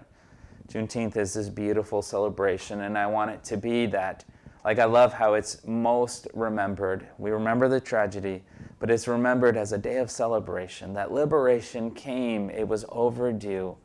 Juneteenth 0.70 1.18
is 1.18 1.34
this 1.34 1.50
beautiful 1.50 2.02
celebration, 2.02 2.82
and 2.82 2.98
I 2.98 3.06
want 3.08 3.32
it 3.32 3.44
to 3.46 3.58
be 3.58 3.86
that 3.88 4.24
like, 4.64 4.78
I 4.78 4.86
love 4.86 5.14
how 5.14 5.34
it's 5.34 5.66
most 5.66 6.28
remembered. 6.34 7.08
We 7.18 7.32
remember 7.32 7.68
the 7.68 7.80
tragedy, 7.80 8.44
but 8.80 8.92
it's 8.92 9.08
remembered 9.08 9.58
as 9.58 9.72
a 9.72 9.78
day 9.78 9.98
of 9.98 10.12
celebration. 10.12 10.94
That 10.94 11.12
liberation 11.12 11.92
came, 11.92 12.50
it 12.52 12.68
was 12.68 12.86
overdue, 12.90 13.76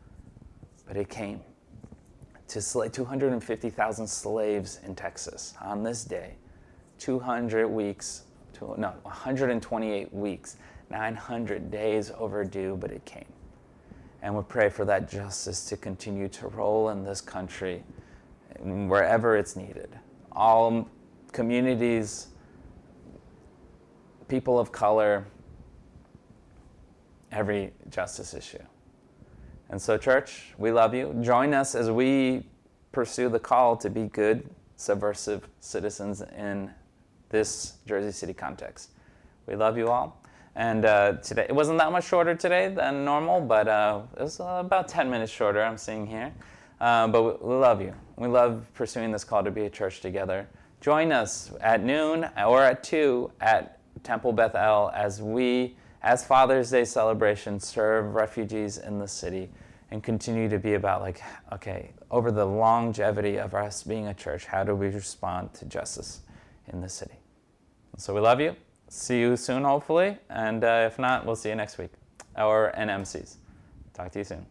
but 0.87 0.99
it 0.99 1.09
came 1.09 1.41
to 2.49 2.61
250,000 2.61 4.07
slaves 4.07 4.81
in 4.85 4.95
Texas 4.95 5.55
on 5.63 5.83
this 5.83 6.05
day. 6.05 6.35
200 6.99 7.69
weeks, 7.69 8.25
no, 8.61 8.93
128 9.03 10.13
weeks, 10.13 10.57
900 10.91 11.71
days 11.71 12.13
overdue, 12.19 12.77
but 12.79 12.91
it 12.91 13.05
came. 13.07 13.25
And 14.23 14.37
we 14.37 14.43
pray 14.43 14.69
for 14.69 14.85
that 14.85 15.09
justice 15.09 15.65
to 15.67 15.77
continue 15.77 16.29
to 16.29 16.49
roll 16.49 16.91
in 16.91 17.03
this 17.03 17.21
country 17.21 17.83
wherever 18.61 19.37
it's 19.37 19.57
needed 19.57 19.99
all 20.37 20.89
communities, 21.33 22.29
people 24.29 24.59
of 24.59 24.71
color, 24.71 25.27
every 27.33 27.73
justice 27.91 28.35
issue. 28.35 28.63
And 29.71 29.81
so, 29.81 29.97
church, 29.97 30.55
we 30.59 30.71
love 30.71 30.95
you. 30.95 31.15
Join 31.23 31.53
us 31.53 31.75
as 31.75 31.91
we 31.91 32.47
pursue 32.93 33.29
the 33.29 33.41
call 33.41 33.77
to 33.79 33.91
be 33.91 34.05
good, 34.05 34.49
subversive 34.77 35.49
citizens 35.61 36.23
in 36.37 36.71
this 37.31 37.75
Jersey 37.87 38.13
City 38.13 38.33
context. 38.33 38.91
We 39.47 39.57
love 39.57 39.77
you 39.77 39.89
all. 39.89 40.23
And 40.55 40.85
uh, 40.85 41.13
today, 41.15 41.47
it 41.49 41.55
wasn't 41.55 41.79
that 41.79 41.93
much 41.93 42.05
shorter 42.05 42.35
today 42.35 42.69
than 42.69 43.05
normal, 43.05 43.41
but 43.41 43.69
uh, 43.69 44.03
it 44.19 44.23
was 44.23 44.41
about 44.41 44.89
10 44.89 45.11
minutes 45.11 45.33
shorter, 45.33 45.63
I'm 45.63 45.77
seeing 45.77 46.07
here. 46.07 46.33
Uh, 46.81 47.09
but 47.09 47.45
we, 47.45 47.55
love 47.55 47.81
you. 47.81 47.95
We 48.17 48.29
love 48.29 48.67
pursuing 48.75 49.11
this 49.11 49.25
call 49.25 49.43
to 49.45 49.51
be 49.51 49.63
a 49.63 49.71
church 49.71 50.01
together. 50.01 50.49
Join 50.81 51.13
us 51.13 51.53
at 51.61 51.83
noon 51.83 52.29
or 52.37 52.63
at 52.63 52.83
2 52.85 53.33
at 53.41 53.79
Temple 54.03 54.33
Beth 54.33 54.55
El 54.55 54.91
as 54.95 55.23
we, 55.23 55.77
as 56.03 56.25
Father's 56.25 56.71
Day 56.71 56.85
celebration, 56.85 57.59
serve 57.59 58.15
refugees 58.15 58.79
in 58.79 58.99
the 58.99 59.09
city 59.09 59.49
and 59.91 60.03
continue 60.03 60.49
to 60.49 60.59
be 60.59 60.75
about, 60.75 61.01
like, 61.01 61.23
okay, 61.53 61.93
over 62.11 62.31
the 62.31 62.45
longevity 62.45 63.39
of 63.39 63.55
us 63.55 63.83
being 63.83 64.09
a 64.09 64.15
church, 64.15 64.45
how 64.47 64.65
do 64.65 64.75
we 64.75 64.89
respond 64.89 65.55
to 65.55 65.65
justice 65.65 66.21
in 66.69 66.81
the 66.81 66.89
city? 66.89 67.15
So 67.97 68.15
we 68.15 68.21
love 68.21 68.41
you. 68.41 68.57
See 68.89 69.21
you 69.21 69.37
soon, 69.37 69.65
hopefully. 69.65 70.19
And 70.29 70.63
uh, 70.63 70.85
if 70.87 70.99
not, 70.99 71.25
we'll 71.25 71.37
see 71.37 71.49
you 71.49 71.55
next 71.55 71.79
week 71.79 71.93
or 72.37 72.73
NMCs. 72.77 73.37
Talk 73.95 74.13
to 74.13 74.19
you 74.19 74.25
soon. 74.25 74.47